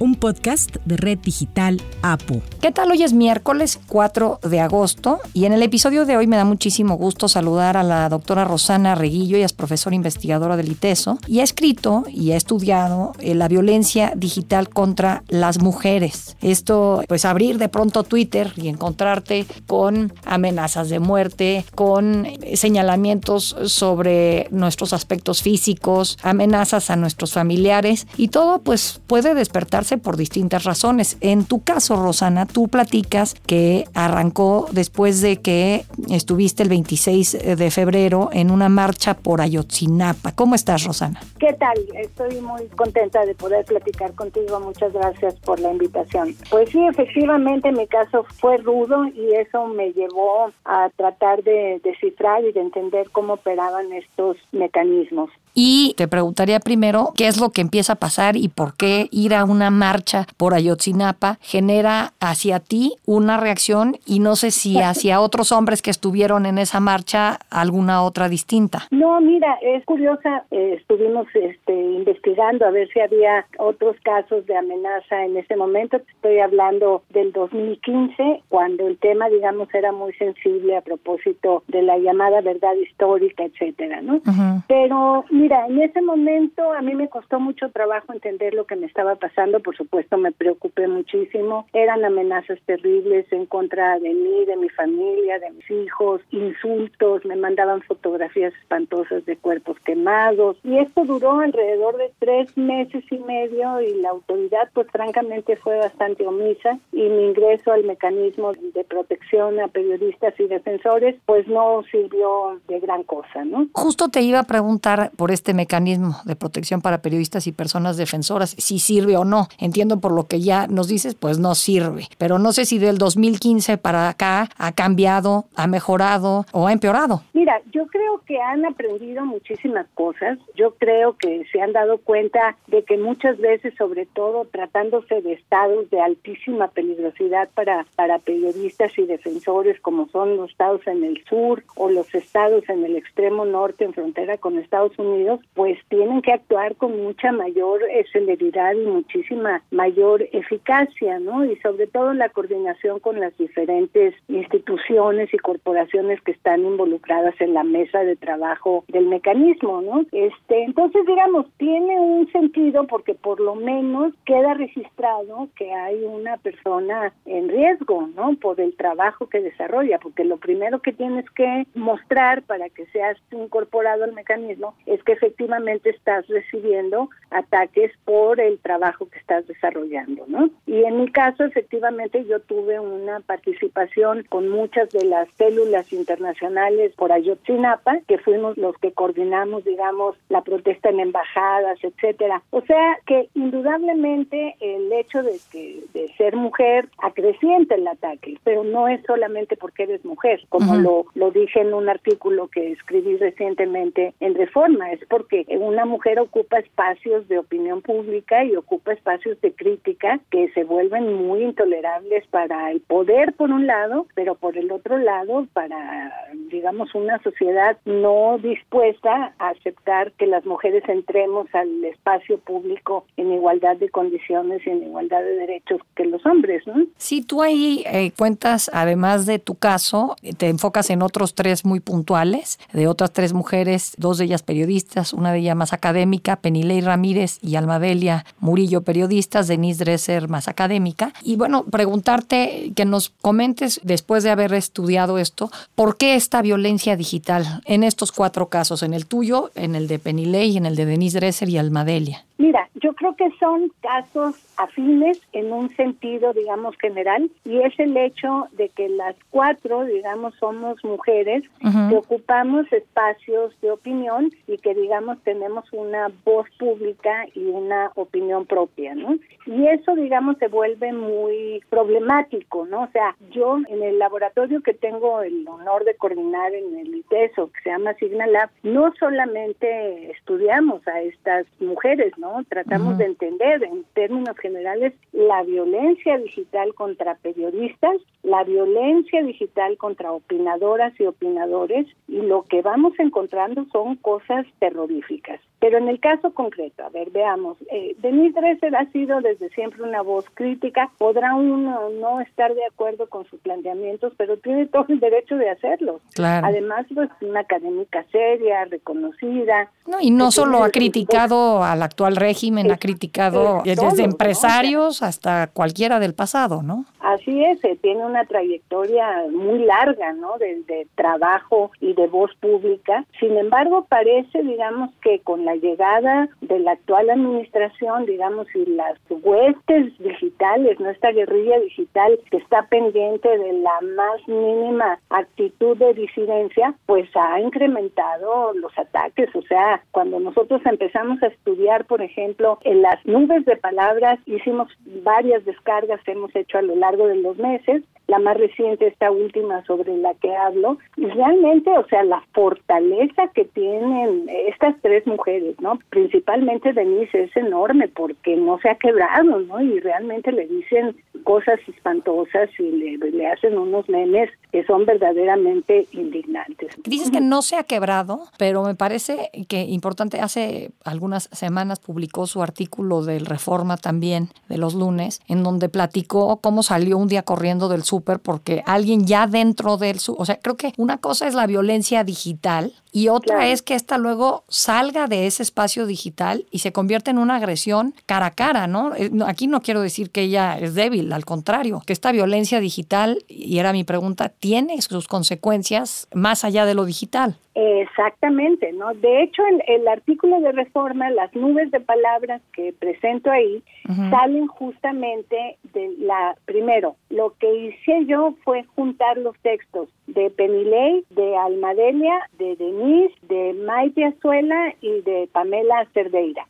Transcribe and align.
un 0.00 0.14
podcast 0.14 0.76
de 0.86 0.96
Red 0.96 1.18
Digital 1.18 1.80
APU. 2.02 2.40
¿Qué 2.60 2.72
tal? 2.72 2.90
Hoy 2.90 3.02
es 3.02 3.12
miércoles 3.12 3.78
4 3.86 4.40
de 4.42 4.58
agosto 4.58 5.20
y 5.34 5.44
en 5.44 5.52
el 5.52 5.62
episodio 5.62 6.06
de 6.06 6.16
hoy 6.16 6.26
me 6.26 6.36
da 6.36 6.44
muchísimo 6.44 6.96
gusto 6.96 7.28
saludar 7.28 7.76
a 7.76 7.82
la 7.82 8.08
doctora 8.08 8.46
Rosana 8.46 8.94
Reguillo, 8.94 9.36
ella 9.36 9.44
es 9.44 9.52
profesora 9.52 9.94
investigadora 9.94 10.56
del 10.56 10.72
ITESO 10.72 11.18
y 11.26 11.40
ha 11.40 11.42
escrito 11.42 12.04
y 12.08 12.32
ha 12.32 12.36
estudiado 12.36 13.12
eh, 13.18 13.34
la 13.34 13.46
violencia 13.46 14.14
digital 14.16 14.70
contra 14.70 15.22
las 15.28 15.60
mujeres. 15.60 16.36
Esto, 16.40 17.04
pues 17.06 17.26
abrir 17.26 17.58
de 17.58 17.68
pronto 17.68 18.02
Twitter 18.02 18.54
y 18.56 18.68
encontrarte 18.68 19.44
con 19.66 20.14
amenazas 20.24 20.88
de 20.88 20.98
muerte, 20.98 21.66
con 21.74 22.26
señalamientos 22.54 23.54
sobre 23.66 24.48
nuestros 24.50 24.94
aspectos 24.94 25.42
físicos, 25.42 26.16
amenazas 26.22 26.88
a 26.88 26.96
nuestros 26.96 27.34
familiares 27.34 28.06
y 28.16 28.28
todo 28.28 28.62
pues 28.62 29.02
puede 29.06 29.34
despertarse 29.34 29.89
por 29.98 30.16
distintas 30.16 30.64
razones. 30.64 31.16
En 31.20 31.44
tu 31.44 31.62
caso, 31.62 31.96
Rosana, 31.96 32.46
tú 32.46 32.68
platicas 32.68 33.34
que 33.46 33.84
arrancó 33.94 34.66
después 34.72 35.20
de 35.20 35.40
que 35.40 35.84
estuviste 36.10 36.62
el 36.62 36.68
26 36.68 37.56
de 37.56 37.70
febrero 37.70 38.30
en 38.32 38.50
una 38.50 38.68
marcha 38.68 39.14
por 39.14 39.40
Ayotzinapa. 39.40 40.32
¿Cómo 40.32 40.54
estás, 40.54 40.84
Rosana? 40.84 41.20
¿Qué 41.38 41.52
tal? 41.54 41.76
Estoy 41.94 42.40
muy 42.40 42.66
contenta 42.76 43.24
de 43.24 43.34
poder 43.34 43.64
platicar 43.64 44.14
contigo. 44.14 44.60
Muchas 44.60 44.92
gracias 44.92 45.34
por 45.40 45.60
la 45.60 45.72
invitación. 45.72 46.34
Pues 46.50 46.70
sí, 46.70 46.84
efectivamente 46.86 47.72
mi 47.72 47.86
caso 47.86 48.24
fue 48.38 48.58
rudo 48.58 49.06
y 49.06 49.34
eso 49.34 49.66
me 49.66 49.92
llevó 49.92 50.52
a 50.64 50.90
tratar 50.96 51.42
de 51.42 51.80
descifrar 51.82 52.44
y 52.44 52.52
de 52.52 52.60
entender 52.60 53.10
cómo 53.10 53.34
operaban 53.34 53.92
estos 53.92 54.36
mecanismos. 54.52 55.30
Y 55.54 55.94
te 55.96 56.08
preguntaría 56.08 56.60
primero 56.60 57.12
qué 57.16 57.26
es 57.26 57.40
lo 57.40 57.50
que 57.50 57.60
empieza 57.60 57.94
a 57.94 57.96
pasar 57.96 58.36
y 58.36 58.48
por 58.48 58.76
qué 58.76 59.08
ir 59.10 59.34
a 59.34 59.44
una 59.44 59.70
marcha 59.70 60.26
por 60.36 60.54
Ayotzinapa 60.54 61.38
genera 61.40 62.12
hacia 62.20 62.60
ti 62.60 62.94
una 63.06 63.36
reacción 63.36 63.96
y 64.06 64.20
no 64.20 64.36
sé 64.36 64.50
si 64.50 64.78
hacia 64.82 65.20
otros 65.20 65.52
hombres 65.52 65.82
que 65.82 65.90
estuvieron 65.90 66.46
en 66.46 66.58
esa 66.58 66.80
marcha 66.80 67.38
alguna 67.50 68.02
otra 68.02 68.28
distinta. 68.28 68.86
No, 68.90 69.20
mira, 69.20 69.58
es 69.62 69.84
curiosa, 69.84 70.44
eh, 70.50 70.76
estuvimos 70.78 71.26
este, 71.34 71.72
investigando 71.72 72.66
a 72.66 72.70
ver 72.70 72.88
si 72.92 73.00
había 73.00 73.46
otros 73.58 73.96
casos 74.02 74.46
de 74.46 74.56
amenaza 74.56 75.24
en 75.24 75.36
ese 75.36 75.56
momento. 75.56 75.96
Estoy 75.96 76.38
hablando 76.38 77.02
del 77.10 77.32
2015, 77.32 78.42
cuando 78.48 78.86
el 78.86 78.98
tema, 78.98 79.28
digamos, 79.28 79.72
era 79.74 79.92
muy 79.92 80.12
sensible 80.14 80.76
a 80.76 80.80
propósito 80.80 81.62
de 81.68 81.82
la 81.82 81.98
llamada 81.98 82.40
verdad 82.40 82.74
histórica, 82.74 83.44
etcétera, 83.44 84.00
¿no? 84.02 84.20
Pero 84.68 85.24
Mira, 85.40 85.64
en 85.66 85.80
ese 85.80 86.02
momento 86.02 86.70
a 86.70 86.82
mí 86.82 86.94
me 86.94 87.08
costó 87.08 87.40
mucho 87.40 87.70
trabajo 87.70 88.12
entender 88.12 88.52
lo 88.52 88.66
que 88.66 88.76
me 88.76 88.84
estaba 88.84 89.14
pasando, 89.14 89.60
por 89.60 89.74
supuesto 89.74 90.18
me 90.18 90.32
preocupé 90.32 90.86
muchísimo, 90.86 91.66
eran 91.72 92.04
amenazas 92.04 92.58
terribles 92.66 93.24
en 93.32 93.46
contra 93.46 93.98
de 94.00 94.12
mí, 94.12 94.44
de 94.44 94.58
mi 94.58 94.68
familia, 94.68 95.38
de 95.38 95.50
mis 95.52 95.70
hijos, 95.70 96.20
insultos, 96.30 97.24
me 97.24 97.36
mandaban 97.36 97.80
fotografías 97.80 98.52
espantosas 98.60 99.24
de 99.24 99.38
cuerpos 99.38 99.78
quemados 99.82 100.58
y 100.62 100.76
esto 100.76 101.06
duró 101.06 101.40
alrededor 101.40 101.96
de 101.96 102.12
tres 102.18 102.54
meses 102.58 103.02
y 103.10 103.18
medio 103.20 103.80
y 103.80 103.94
la 103.94 104.10
autoridad 104.10 104.68
pues 104.74 104.88
francamente 104.88 105.56
fue 105.56 105.78
bastante 105.78 106.26
omisa 106.26 106.78
y 106.92 107.00
mi 107.08 107.28
ingreso 107.28 107.72
al 107.72 107.84
mecanismo 107.84 108.52
de 108.52 108.84
protección 108.84 109.58
a 109.58 109.68
periodistas 109.68 110.38
y 110.38 110.48
defensores 110.48 111.16
pues 111.24 111.48
no 111.48 111.82
sirvió 111.90 112.60
de 112.68 112.78
gran 112.78 113.04
cosa, 113.04 113.42
¿no? 113.46 113.68
Justo 113.72 114.10
te 114.10 114.20
iba 114.20 114.40
a 114.40 114.44
preguntar 114.44 115.12
por 115.16 115.29
este 115.30 115.54
mecanismo 115.54 116.16
de 116.24 116.36
protección 116.36 116.80
para 116.80 117.02
periodistas 117.02 117.46
y 117.46 117.52
personas 117.52 117.96
defensoras, 117.96 118.50
si 118.58 118.78
sirve 118.78 119.16
o 119.16 119.24
no. 119.24 119.48
Entiendo 119.58 120.00
por 120.00 120.12
lo 120.12 120.26
que 120.26 120.40
ya 120.40 120.66
nos 120.66 120.88
dices, 120.88 121.14
pues 121.14 121.38
no 121.38 121.54
sirve. 121.54 122.08
Pero 122.18 122.38
no 122.38 122.52
sé 122.52 122.64
si 122.64 122.78
del 122.78 122.98
2015 122.98 123.78
para 123.78 124.08
acá 124.08 124.48
ha 124.58 124.72
cambiado, 124.72 125.46
ha 125.56 125.66
mejorado 125.66 126.46
o 126.52 126.66
ha 126.66 126.72
empeorado. 126.72 127.22
Mira, 127.32 127.60
yo 127.72 127.86
creo 127.86 128.20
que 128.26 128.40
han 128.40 128.64
aprendido 128.64 129.24
muchísimas 129.24 129.86
cosas. 129.94 130.38
Yo 130.54 130.74
creo 130.74 131.16
que 131.16 131.44
se 131.52 131.60
han 131.60 131.72
dado 131.72 131.98
cuenta 131.98 132.56
de 132.66 132.84
que 132.84 132.98
muchas 132.98 133.38
veces, 133.38 133.74
sobre 133.76 134.06
todo 134.06 134.46
tratándose 134.50 135.20
de 135.22 135.32
estados 135.32 135.90
de 135.90 136.00
altísima 136.00 136.68
peligrosidad 136.68 137.48
para, 137.54 137.86
para 137.96 138.18
periodistas 138.18 138.96
y 138.98 139.06
defensores, 139.06 139.80
como 139.80 140.08
son 140.08 140.36
los 140.36 140.50
estados 140.50 140.86
en 140.86 141.04
el 141.04 141.24
sur 141.24 141.64
o 141.76 141.90
los 141.90 142.14
estados 142.14 142.68
en 142.68 142.84
el 142.84 142.96
extremo 142.96 143.44
norte 143.44 143.84
en 143.84 143.94
frontera 143.94 144.38
con 144.38 144.58
Estados 144.58 144.98
Unidos, 144.98 145.19
pues 145.54 145.78
tienen 145.88 146.22
que 146.22 146.32
actuar 146.32 146.76
con 146.76 147.02
mucha 147.02 147.32
mayor 147.32 147.82
eh, 147.84 148.04
celeridad 148.12 148.72
y 148.74 148.86
muchísima 148.86 149.62
mayor 149.70 150.22
eficacia, 150.32 151.18
¿no? 151.18 151.44
Y 151.44 151.56
sobre 151.56 151.86
todo 151.86 152.12
la 152.12 152.28
coordinación 152.28 153.00
con 153.00 153.20
las 153.20 153.36
diferentes 153.36 154.14
instituciones 154.28 155.32
y 155.32 155.38
corporaciones 155.38 156.20
que 156.22 156.32
están 156.32 156.64
involucradas 156.64 157.34
en 157.40 157.54
la 157.54 157.64
mesa 157.64 158.00
de 158.00 158.16
trabajo 158.16 158.84
del 158.88 159.06
mecanismo, 159.06 159.82
¿no? 159.82 160.04
Este, 160.12 160.64
entonces, 160.64 161.04
digamos, 161.06 161.46
tiene 161.56 161.98
un 162.00 162.30
sentido 162.32 162.86
porque 162.86 163.14
por 163.14 163.40
lo 163.40 163.54
menos 163.54 164.12
queda 164.24 164.54
registrado 164.54 165.48
que 165.56 165.72
hay 165.72 166.02
una 166.04 166.36
persona 166.38 167.12
en 167.26 167.48
riesgo, 167.48 168.08
¿no? 168.14 168.34
Por 168.36 168.60
el 168.60 168.74
trabajo 168.76 169.28
que 169.28 169.40
desarrolla, 169.40 169.98
porque 169.98 170.24
lo 170.24 170.36
primero 170.36 170.80
que 170.80 170.92
tienes 170.92 171.28
que 171.30 171.66
mostrar 171.74 172.42
para 172.42 172.68
que 172.68 172.86
seas 172.86 173.16
incorporado 173.30 174.04
al 174.04 174.12
mecanismo 174.12 174.74
es 174.86 175.02
que 175.04 175.09
efectivamente 175.12 175.90
estás 175.90 176.26
recibiendo 176.28 177.08
ataques 177.30 177.92
por 178.04 178.40
el 178.40 178.58
trabajo 178.58 179.08
que 179.08 179.18
estás 179.18 179.46
desarrollando, 179.46 180.24
¿no? 180.26 180.50
Y 180.66 180.84
en 180.84 181.00
mi 181.00 181.10
caso, 181.10 181.44
efectivamente, 181.44 182.24
yo 182.24 182.40
tuve 182.40 182.80
una 182.80 183.20
participación 183.20 184.24
con 184.28 184.48
muchas 184.48 184.90
de 184.90 185.04
las 185.04 185.28
células 185.36 185.92
internacionales 185.92 186.92
por 186.96 187.12
Ayotzinapa, 187.12 188.00
que 188.06 188.18
fuimos 188.18 188.56
los 188.56 188.76
que 188.78 188.92
coordinamos, 188.92 189.64
digamos, 189.64 190.16
la 190.28 190.42
protesta 190.42 190.90
en 190.90 191.00
embajadas, 191.00 191.78
etcétera. 191.82 192.42
O 192.50 192.60
sea 192.62 192.98
que 193.06 193.28
indudablemente 193.34 194.56
el 194.60 194.92
hecho 194.92 195.22
de 195.22 195.38
que 195.52 195.80
de 195.94 196.08
ser 196.16 196.36
mujer 196.36 196.88
acrecienta 196.98 197.74
el 197.74 197.86
ataque, 197.86 198.38
pero 198.44 198.64
no 198.64 198.88
es 198.88 199.00
solamente 199.06 199.56
porque 199.56 199.84
eres 199.84 200.04
mujer, 200.04 200.40
como 200.48 200.76
lo, 200.76 201.06
lo 201.14 201.30
dije 201.30 201.60
en 201.60 201.74
un 201.74 201.88
artículo 201.88 202.48
que 202.48 202.72
escribí 202.72 203.16
recientemente 203.16 204.14
en 204.20 204.34
Reforma, 204.34 204.92
es 204.92 204.99
porque 205.08 205.46
una 205.48 205.84
mujer 205.84 206.18
ocupa 206.18 206.58
espacios 206.58 207.26
de 207.28 207.38
opinión 207.38 207.82
pública 207.82 208.44
y 208.44 208.56
ocupa 208.56 208.92
espacios 208.92 209.40
de 209.40 209.52
crítica 209.52 210.20
que 210.30 210.50
se 210.52 210.64
vuelven 210.64 211.14
muy 211.14 211.42
intolerables 211.42 212.26
para 212.28 212.70
el 212.70 212.80
poder 212.80 213.32
por 213.34 213.50
un 213.50 213.66
lado, 213.66 214.06
pero 214.14 214.34
por 214.34 214.56
el 214.56 214.70
otro 214.72 214.98
lado 214.98 215.46
para, 215.52 216.12
digamos, 216.50 216.94
una 216.94 217.22
sociedad 217.22 217.78
no 217.84 218.38
dispuesta 218.38 219.34
a 219.38 219.48
aceptar 219.50 220.12
que 220.12 220.26
las 220.26 220.44
mujeres 220.44 220.82
entremos 220.88 221.46
al 221.54 221.84
espacio 221.84 222.38
público 222.38 223.04
en 223.16 223.32
igualdad 223.32 223.76
de 223.76 223.88
condiciones 223.88 224.66
y 224.66 224.70
en 224.70 224.82
igualdad 224.82 225.20
de 225.20 225.36
derechos 225.36 225.80
que 225.94 226.04
los 226.04 226.24
hombres, 226.26 226.66
¿no? 226.66 226.84
Si 226.96 227.22
tú 227.22 227.42
ahí 227.42 227.84
eh, 227.86 228.12
cuentas, 228.16 228.70
además 228.72 229.26
de 229.26 229.38
tu 229.38 229.54
caso, 229.54 230.16
te 230.36 230.48
enfocas 230.48 230.90
en 230.90 231.02
otros 231.02 231.34
tres 231.34 231.64
muy 231.64 231.80
puntuales, 231.80 232.58
de 232.72 232.88
otras 232.88 233.12
tres 233.12 233.32
mujeres, 233.32 233.94
dos 233.98 234.18
de 234.18 234.24
ellas 234.24 234.42
periodistas, 234.42 235.12
una 235.12 235.32
de 235.32 235.38
ellas 235.38 235.56
más 235.56 235.72
académica, 235.72 236.36
Penilei 236.36 236.80
Ramírez 236.80 237.38
y 237.42 237.56
Almadelia 237.56 238.24
Murillo, 238.38 238.82
periodistas, 238.82 239.48
Denise 239.48 239.84
Dresser, 239.84 240.28
más 240.28 240.48
académica. 240.48 241.12
Y 241.22 241.36
bueno, 241.36 241.64
preguntarte 241.64 242.72
que 242.74 242.84
nos 242.84 243.10
comentes, 243.10 243.80
después 243.84 244.24
de 244.24 244.30
haber 244.30 244.54
estudiado 244.54 245.18
esto, 245.18 245.50
¿por 245.74 245.96
qué 245.96 246.14
esta 246.14 246.39
violencia 246.42 246.96
digital 246.96 247.62
en 247.64 247.84
estos 247.84 248.12
cuatro 248.12 248.48
casos, 248.48 248.82
en 248.82 248.94
el 248.94 249.06
tuyo, 249.06 249.50
en 249.54 249.74
el 249.74 249.88
de 249.88 249.98
Penilei, 249.98 250.56
en 250.56 250.66
el 250.66 250.76
de 250.76 250.86
Denise 250.86 251.18
Dresser 251.18 251.48
y 251.48 251.58
Almadelia? 251.58 252.24
Mira, 252.40 252.70
yo 252.76 252.94
creo 252.94 253.14
que 253.16 253.30
son 253.38 253.70
casos 253.82 254.34
afines 254.56 255.20
en 255.34 255.52
un 255.52 255.68
sentido, 255.76 256.32
digamos, 256.32 256.74
general, 256.78 257.30
y 257.44 257.58
es 257.60 257.78
el 257.78 257.94
hecho 257.94 258.46
de 258.52 258.70
que 258.70 258.88
las 258.88 259.14
cuatro, 259.28 259.84
digamos, 259.84 260.34
somos 260.36 260.82
mujeres 260.82 261.44
que 261.60 261.94
ocupamos 261.94 262.72
espacios 262.72 263.54
de 263.60 263.70
opinión 263.70 264.30
y 264.46 264.56
que, 264.56 264.74
digamos, 264.74 265.18
tenemos 265.22 265.70
una 265.74 266.10
voz 266.24 266.46
pública 266.58 267.26
y 267.34 267.44
una 267.44 267.92
opinión 267.94 268.46
propia, 268.46 268.94
¿no? 268.94 269.16
Y 269.44 269.66
eso, 269.66 269.94
digamos, 269.94 270.38
se 270.38 270.48
vuelve 270.48 270.94
muy 270.94 271.62
problemático, 271.68 272.64
¿no? 272.64 272.84
O 272.84 272.88
sea, 272.92 273.16
yo 273.32 273.58
en 273.68 273.82
el 273.82 273.98
laboratorio 273.98 274.62
que 274.62 274.72
tengo 274.72 275.20
el 275.20 275.46
honor 275.46 275.84
de 275.84 275.94
coordinar 275.94 276.54
en 276.54 276.78
el 276.78 276.94
ITESO, 276.94 277.50
que 277.52 277.60
se 277.64 277.68
llama 277.68 277.92
Signalab, 277.94 278.48
no 278.62 278.94
solamente 278.98 280.10
estudiamos 280.12 280.88
a 280.88 281.02
estas 281.02 281.44
mujeres, 281.60 282.16
¿no? 282.16 282.29
¿No? 282.30 282.44
Tratamos 282.44 282.98
de 282.98 283.06
entender 283.06 283.62
en 283.64 283.84
términos 283.94 284.36
generales 284.38 284.94
la 285.12 285.42
violencia 285.42 286.18
digital 286.18 286.74
contra 286.74 287.16
periodistas, 287.16 287.96
la 288.22 288.44
violencia 288.44 289.22
digital 289.22 289.76
contra 289.76 290.12
opinadoras 290.12 290.98
y 291.00 291.06
opinadores 291.06 291.86
y 292.08 292.20
lo 292.22 292.42
que 292.44 292.62
vamos 292.62 292.92
encontrando 292.98 293.66
son 293.72 293.96
cosas 293.96 294.46
terroríficas. 294.58 295.40
Pero 295.60 295.76
en 295.76 295.88
el 295.88 296.00
caso 296.00 296.32
concreto, 296.32 296.82
a 296.84 296.88
ver, 296.88 297.10
veamos, 297.10 297.58
eh, 297.70 297.94
Denise 297.98 298.40
Dresser 298.40 298.74
ha 298.74 298.90
sido 298.92 299.20
desde 299.20 299.50
siempre 299.50 299.82
una 299.82 300.00
voz 300.00 300.24
crítica, 300.32 300.90
podrá 300.96 301.34
uno 301.34 301.90
no 302.00 302.20
estar 302.22 302.54
de 302.54 302.64
acuerdo 302.64 303.10
con 303.10 303.26
sus 303.26 303.38
planteamientos, 303.40 304.14
pero 304.16 304.38
tiene 304.38 304.66
todo 304.66 304.86
el 304.88 305.00
derecho 305.00 305.36
de 305.36 305.50
hacerlo. 305.50 306.00
Además, 306.16 306.86
es 306.88 306.94
pues, 306.94 307.10
una 307.20 307.40
académica 307.40 308.06
seria, 308.10 308.64
reconocida. 308.64 309.70
No, 309.86 310.00
y 310.00 310.10
no 310.10 310.30
solo 310.30 310.64
ha 310.64 310.70
criticado 310.70 311.62
al 311.62 311.82
actual 311.82 312.16
régimen, 312.20 312.70
ha 312.70 312.78
criticado 312.78 313.62
desde 313.64 314.04
empresarios 314.04 315.02
hasta 315.02 315.48
cualquiera 315.48 315.98
del 316.00 316.14
pasado, 316.14 316.62
¿no? 316.62 316.86
Así 317.00 317.44
es, 317.44 317.62
eh, 317.64 317.76
tiene 317.82 318.06
una 318.06 318.24
trayectoria 318.24 319.24
muy 319.30 319.58
larga, 319.64 320.12
¿no? 320.14 320.38
De, 320.38 320.62
de 320.62 320.86
trabajo 320.94 321.70
y 321.80 321.92
de 321.94 322.06
voz 322.06 322.30
pública. 322.40 323.04
Sin 323.18 323.36
embargo, 323.36 323.86
parece, 323.88 324.42
digamos, 324.42 324.90
que 325.02 325.20
con 325.20 325.44
la 325.44 325.50
la 325.50 325.56
llegada 325.56 326.28
de 326.42 326.60
la 326.60 326.72
actual 326.72 327.10
administración, 327.10 328.06
digamos, 328.06 328.46
y 328.54 328.66
las 328.66 328.96
huestes 329.08 329.98
digitales, 329.98 330.78
nuestra 330.78 331.10
guerrilla 331.10 331.58
digital 331.58 332.20
que 332.30 332.36
está 332.36 332.62
pendiente 332.68 333.28
de 333.28 333.52
la 333.54 333.80
más 333.96 334.28
mínima 334.28 335.00
actitud 335.08 335.76
de 335.76 335.92
disidencia, 335.94 336.74
pues 336.86 337.08
ha 337.16 337.40
incrementado 337.40 338.52
los 338.54 338.76
ataques. 338.78 339.34
O 339.34 339.42
sea, 339.42 339.82
cuando 339.90 340.20
nosotros 340.20 340.60
empezamos 340.64 341.20
a 341.22 341.26
estudiar, 341.26 341.84
por 341.86 342.00
ejemplo, 342.00 342.09
en 342.16 342.82
las 342.82 343.04
nubes 343.06 343.44
de 343.44 343.56
palabras, 343.56 344.18
hicimos 344.26 344.68
varias 345.02 345.44
descargas 345.44 346.00
hemos 346.12 346.34
hecho 346.34 346.58
a 346.58 346.62
lo 346.62 346.76
largo 346.76 347.06
de 347.06 347.16
los 347.16 347.36
meses, 347.38 347.82
la 348.10 348.18
más 348.18 348.36
reciente, 348.36 348.88
esta 348.88 349.10
última 349.10 349.64
sobre 349.64 349.96
la 349.96 350.14
que 350.14 350.34
hablo, 350.36 350.78
y 350.96 351.06
realmente, 351.06 351.70
o 351.70 351.86
sea, 351.86 352.02
la 352.02 352.22
fortaleza 352.32 353.28
que 353.34 353.44
tienen 353.44 354.28
estas 354.48 354.74
tres 354.82 355.06
mujeres, 355.06 355.54
¿no? 355.60 355.78
Principalmente 355.90 356.72
Denise 356.72 357.22
es 357.24 357.36
enorme 357.36 357.88
porque 357.88 358.36
no 358.36 358.58
se 358.58 358.68
ha 358.68 358.74
quebrado, 358.74 359.40
¿no? 359.40 359.60
Y 359.60 359.80
realmente 359.80 360.32
le 360.32 360.46
dicen 360.46 360.96
cosas 361.24 361.60
espantosas 361.68 362.50
y 362.58 362.62
le, 362.62 362.98
le 362.98 363.26
hacen 363.26 363.56
unos 363.56 363.88
memes 363.88 364.30
que 364.50 364.64
son 364.64 364.84
verdaderamente 364.84 365.86
indignantes. 365.92 366.74
Dices 366.84 367.10
que 367.10 367.20
no 367.20 367.42
se 367.42 367.56
ha 367.56 367.64
quebrado, 367.64 368.24
pero 368.36 368.64
me 368.64 368.74
parece 368.74 369.30
que 369.48 369.62
importante, 369.62 370.20
hace 370.20 370.72
algunas 370.84 371.28
semanas 371.32 371.78
publicó 371.78 372.26
su 372.26 372.42
artículo 372.42 373.04
del 373.04 373.26
Reforma 373.26 373.76
también, 373.76 374.30
de 374.48 374.58
los 374.58 374.74
lunes, 374.74 375.20
en 375.28 375.44
donde 375.44 375.68
platicó 375.68 376.38
cómo 376.38 376.62
salió 376.62 376.98
un 376.98 377.08
día 377.08 377.22
corriendo 377.22 377.68
del 377.68 377.84
súper 378.00 378.18
porque 378.18 378.62
alguien 378.66 379.06
ya 379.06 379.26
dentro 379.26 379.76
del 379.76 379.98
o 380.16 380.24
sea, 380.24 380.38
creo 380.40 380.56
que 380.56 380.72
una 380.78 380.98
cosa 380.98 381.26
es 381.26 381.34
la 381.34 381.46
violencia 381.46 382.02
digital 382.04 382.72
y 382.92 383.08
otra 383.08 383.48
es 383.48 383.62
que 383.62 383.74
esta 383.74 383.98
luego 383.98 384.44
salga 384.48 385.06
de 385.06 385.26
ese 385.26 385.42
espacio 385.42 385.86
digital 385.86 386.46
y 386.50 386.58
se 386.60 386.72
convierta 386.72 387.10
en 387.10 387.18
una 387.18 387.36
agresión 387.36 387.94
cara 388.06 388.26
a 388.26 388.30
cara, 388.32 388.66
¿no? 388.66 388.94
Eh, 388.96 389.10
aquí 389.26 389.46
no 389.46 389.60
quiero 389.60 389.80
decir 389.80 390.10
que 390.10 390.22
ella 390.22 390.58
es 390.58 390.74
débil, 390.74 391.12
al 391.12 391.24
contrario, 391.24 391.82
que 391.86 391.92
esta 391.92 392.10
violencia 392.10 392.58
digital, 392.58 393.18
y 393.28 393.58
era 393.58 393.72
mi 393.72 393.84
pregunta, 393.84 394.28
tiene 394.28 394.80
sus 394.82 395.06
consecuencias 395.06 396.08
más 396.14 396.44
allá 396.44 396.66
de 396.66 396.74
lo 396.74 396.84
digital. 396.84 397.36
Exactamente, 397.54 398.72
¿no? 398.72 398.94
De 398.94 399.22
hecho, 399.22 399.42
el, 399.44 399.62
el, 399.66 399.88
artículo 399.88 400.40
de 400.40 400.52
reforma, 400.52 401.10
las 401.10 401.34
nubes 401.34 401.70
de 401.70 401.80
palabras 401.80 402.40
que 402.52 402.72
presento 402.72 403.30
ahí, 403.30 403.62
salen 404.10 404.46
justamente 404.46 405.58
de 405.74 405.90
la, 405.98 406.36
primero, 406.44 406.96
lo 407.08 407.34
que 407.40 407.66
hice 407.90 408.06
yo 408.06 408.34
fue 408.44 408.64
juntar 408.74 409.16
los 409.18 409.36
textos 409.40 409.88
de 410.06 410.30
Penilei, 410.30 411.04
de 411.10 411.36
Almadelia, 411.36 412.28
de 412.38 412.56
Denise, 412.56 413.14
de 413.22 413.54
Maite 413.64 414.04
Azuela 414.04 414.74
y 414.80 415.00
de 415.02 415.28
Pamela 415.32 415.86
Cerdeira. 415.94 416.46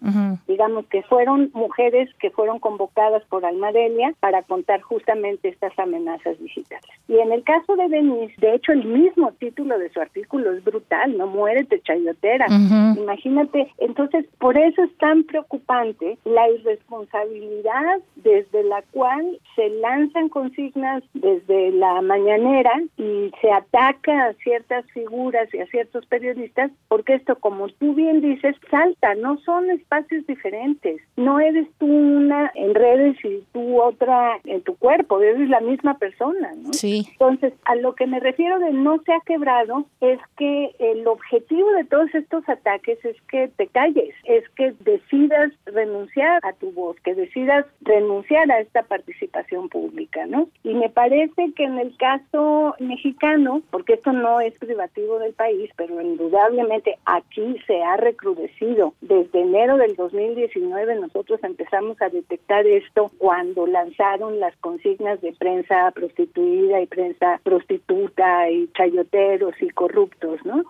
Digamos 0.47 0.87
que 0.87 1.03
fueron 1.03 1.51
mujeres 1.53 2.09
que 2.21 2.31
fueron 2.31 2.59
convocadas 2.59 3.23
por 3.25 3.45
Almadelia 3.45 4.15
para 4.21 4.43
contar 4.43 4.81
justamente 4.81 5.49
estas 5.49 5.79
amenazas 5.79 6.39
digitales. 6.39 6.91
Y 7.09 7.19
en 7.19 7.33
el 7.33 7.43
caso 7.45 7.77
de 7.77 7.89
Denise, 7.89 8.35
de 8.39 8.55
hecho, 8.55 8.73
el 8.73 8.85
mismo 8.85 9.33
título 9.33 9.79
de 9.79 9.91
su 9.91 10.01
artículo 10.01 10.53
es 10.53 10.65
brutal 10.65 11.17
no 11.17 11.27
muérete 11.27 11.81
chayotera. 11.83 12.47
Imagínate, 12.97 13.73
entonces 13.79 14.27
por 14.39 14.57
eso 14.57 14.83
es 14.83 14.97
tan 14.99 15.25
preocupante 15.25 16.19
la 16.25 16.49
irresponsabilidad 16.51 18.01
desde 18.17 18.65
la 18.65 18.83
cual 18.93 19.39
se 19.55 19.69
lanzan 19.69 20.29
consignas 20.29 21.03
desde 21.21 21.71
la 21.73 22.01
mañanera 22.03 22.73
y 22.97 23.31
se 23.41 23.53
ataca 23.53 24.27
a 24.27 24.33
ciertas 24.35 24.85
figuras 24.93 25.53
y 25.55 25.59
a 25.59 25.67
ciertos 25.67 26.07
periodistas, 26.07 26.71
porque 26.89 27.15
esto, 27.15 27.37
como 27.37 27.69
tú 27.69 27.95
bien 27.95 28.21
dices, 28.21 28.57
salta, 28.71 29.15
no 29.15 29.39
son 29.39 29.71
espacios 29.71 30.27
diferentes. 30.27 31.01
No 31.17 31.41
eres 31.41 31.69
tú 31.79 31.87
una 31.87 32.51
en 32.55 32.75
redes 32.75 33.17
y 33.25 33.45
tú 33.53 33.81
otra 33.81 34.39
en 34.45 34.63
tu 34.63 34.77
cuerpo, 34.77 35.21
eres 35.21 35.49
la 35.49 35.61
misma 35.61 35.99
persona, 35.99 36.53
¿no? 36.57 36.73
Sí. 36.73 37.07
Entonces, 37.13 37.53
a 37.65 37.75
lo 37.77 37.95
que 37.95 38.07
me 38.07 38.21
refiero 38.21 38.59
de 38.59 38.73
no 38.73 39.01
se 39.03 39.13
ha 39.13 39.21
quebrado 39.21 39.85
es 40.01 40.19
que 40.37 40.71
el 40.79 41.07
objetivo 41.07 41.71
de 41.73 41.85
todos 41.85 42.15
estos 42.15 42.49
ataques 42.49 43.05
es 43.05 43.17
que 43.23 43.49
te 43.49 43.67
calles, 43.67 44.15
es 44.25 44.49
que 44.51 44.73
decidas 44.81 45.53
renunciar 45.67 46.41
a 46.45 46.53
tu 46.55 46.73
voz, 46.73 46.97
que 47.01 47.15
decidas 47.15 47.67
renunciar 47.83 48.51
a 48.51 48.61
esta 48.61 48.83
participación 48.83 49.69
pública, 49.69 50.27
¿no? 50.27 50.49
Y 50.65 50.75
me 50.75 50.89
parece 50.89 51.10
que 51.57 51.65
en 51.65 51.79
el 51.79 51.97
caso 51.97 52.75
mexicano, 52.79 53.63
porque 53.71 53.95
esto 53.95 54.13
no 54.13 54.41
es 54.41 54.57
privativo 54.59 55.19
del 55.19 55.33
país, 55.33 55.71
pero 55.77 56.01
indudablemente 56.01 56.97
aquí 57.05 57.57
se 57.67 57.83
ha 57.83 57.97
recrudecido. 57.97 58.95
Desde 59.01 59.41
enero 59.41 59.77
del 59.77 59.97
2019 59.97 61.01
nosotros 61.01 61.41
empezamos 61.43 62.01
a 62.01 62.09
detectar 62.11 62.65
esto 62.67 63.11
cuando 63.19 63.67
lanzaron 63.67 64.39
las 64.39 64.57
consignas 64.59 65.21
de 65.21 65.33
prensa 65.33 65.91
prostituida 65.91 66.81
y 66.81 66.87
prensa 66.87 67.41
prostituta 67.43 68.49
y 68.49 68.69
chayoteros 68.77 69.55
y 69.61 69.71
corruptos, 69.71 70.39
¿no? 70.45 70.63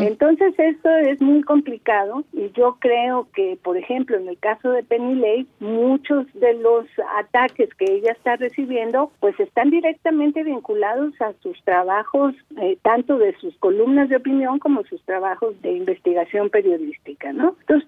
Entonces 0.00 0.54
esto 0.58 0.90
es 0.90 1.20
muy 1.20 1.42
complicado 1.42 2.22
y 2.32 2.50
yo 2.52 2.76
creo 2.78 3.26
que, 3.34 3.58
por 3.62 3.76
ejemplo, 3.76 4.16
en 4.16 4.28
el 4.28 4.38
caso 4.38 4.70
de 4.70 4.84
Penny 4.84 5.16
Lake, 5.16 5.46
muchos 5.58 6.26
de 6.34 6.54
los 6.54 6.86
ataques 7.18 7.68
que 7.74 7.86
ella 7.92 8.12
está 8.12 8.36
recibiendo, 8.36 9.10
pues 9.20 9.38
están 9.40 9.70
directamente 9.70 9.87
vinculados 10.44 11.14
a 11.20 11.32
sus 11.42 11.62
trabajos, 11.64 12.34
eh, 12.60 12.78
tanto 12.82 13.18
de 13.18 13.34
sus 13.38 13.56
columnas 13.58 14.08
de 14.08 14.16
opinión 14.16 14.58
como 14.58 14.84
sus 14.84 15.02
trabajos 15.02 15.60
de 15.62 15.72
investigación 15.72 16.50
periodística, 16.50 17.32
¿no? 17.32 17.56
Entonces 17.60 17.87